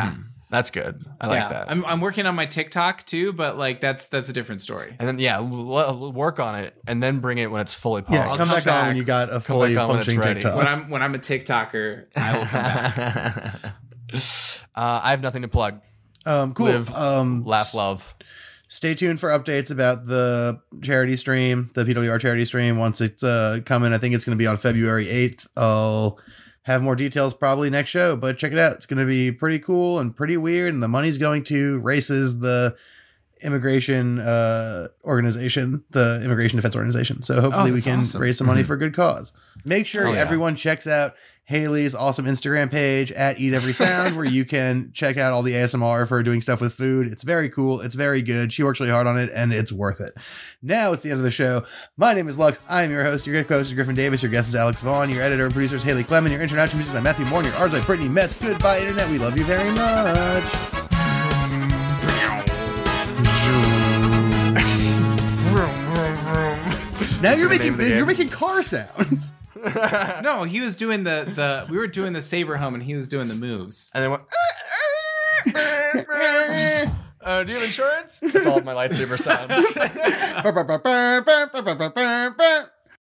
[0.52, 1.04] That's good.
[1.20, 1.50] I like yeah.
[1.50, 1.72] that.
[1.72, 4.96] I'm I'm working on my TikTok too, but like that's that's a different story.
[5.00, 8.04] and then yeah, l- l- work on it, and then bring it when it's fully
[8.10, 8.38] Yeah, polished.
[8.38, 10.42] come come back, on when you got a fully back on when functioning ready.
[10.42, 10.56] TikTok.
[10.58, 13.56] when I'm when I'm a TikToker, I will come back.
[14.76, 15.82] uh, I have nothing to plug.
[16.28, 16.68] Um, cool.
[16.68, 18.16] Live, um, Laugh, love.
[18.68, 22.78] stay tuned for updates about the charity stream, the PWR charity stream.
[22.78, 25.48] Once it's uh, coming, I think it's going to be on February 8th.
[25.58, 26.20] I'll
[26.66, 28.74] have more details probably next show, but check it out.
[28.74, 30.74] It's going to be pretty cool and pretty weird.
[30.74, 32.76] And the money's going to RAICES, the
[33.44, 37.22] immigration uh, organization, the immigration defense organization.
[37.24, 38.22] So hopefully Oh, we can awesome.
[38.22, 39.34] raise some money for a good cause.
[39.64, 40.20] Make sure Oh, yeah.
[40.20, 41.14] everyone checks out
[41.48, 45.54] Haley's awesome Instagram page at Eat Every Sound, where you can check out all the
[45.54, 47.06] ASMR of her doing stuff with food.
[47.06, 47.82] It's very cool.
[47.82, 48.52] It's very good.
[48.52, 50.14] She works really hard on it, and it's worth it.
[50.64, 51.64] Now it's the end of the show.
[51.98, 52.60] My name is Lux.
[52.68, 53.28] I am your host.
[53.28, 54.24] Your co-host is Griffin Davis.
[54.24, 55.12] Your guest is Alex Vaughn.
[55.12, 56.32] Your editor and producer is Haley Clement.
[56.34, 57.42] Your international music is Matthew Moore.
[57.42, 58.36] And your art is by Brittany Metz.
[58.36, 59.08] Goodbye, Internet.
[59.12, 60.95] We love you very much.
[67.26, 69.34] Now you're making you're making car sounds.
[70.22, 73.10] no, he was doing the the we were doing the saber home, and he was
[73.10, 73.90] doing the moves.
[73.96, 74.24] And then went.
[77.22, 78.20] uh, do you have insurance?
[78.20, 79.76] That's all of my lightsaber sounds.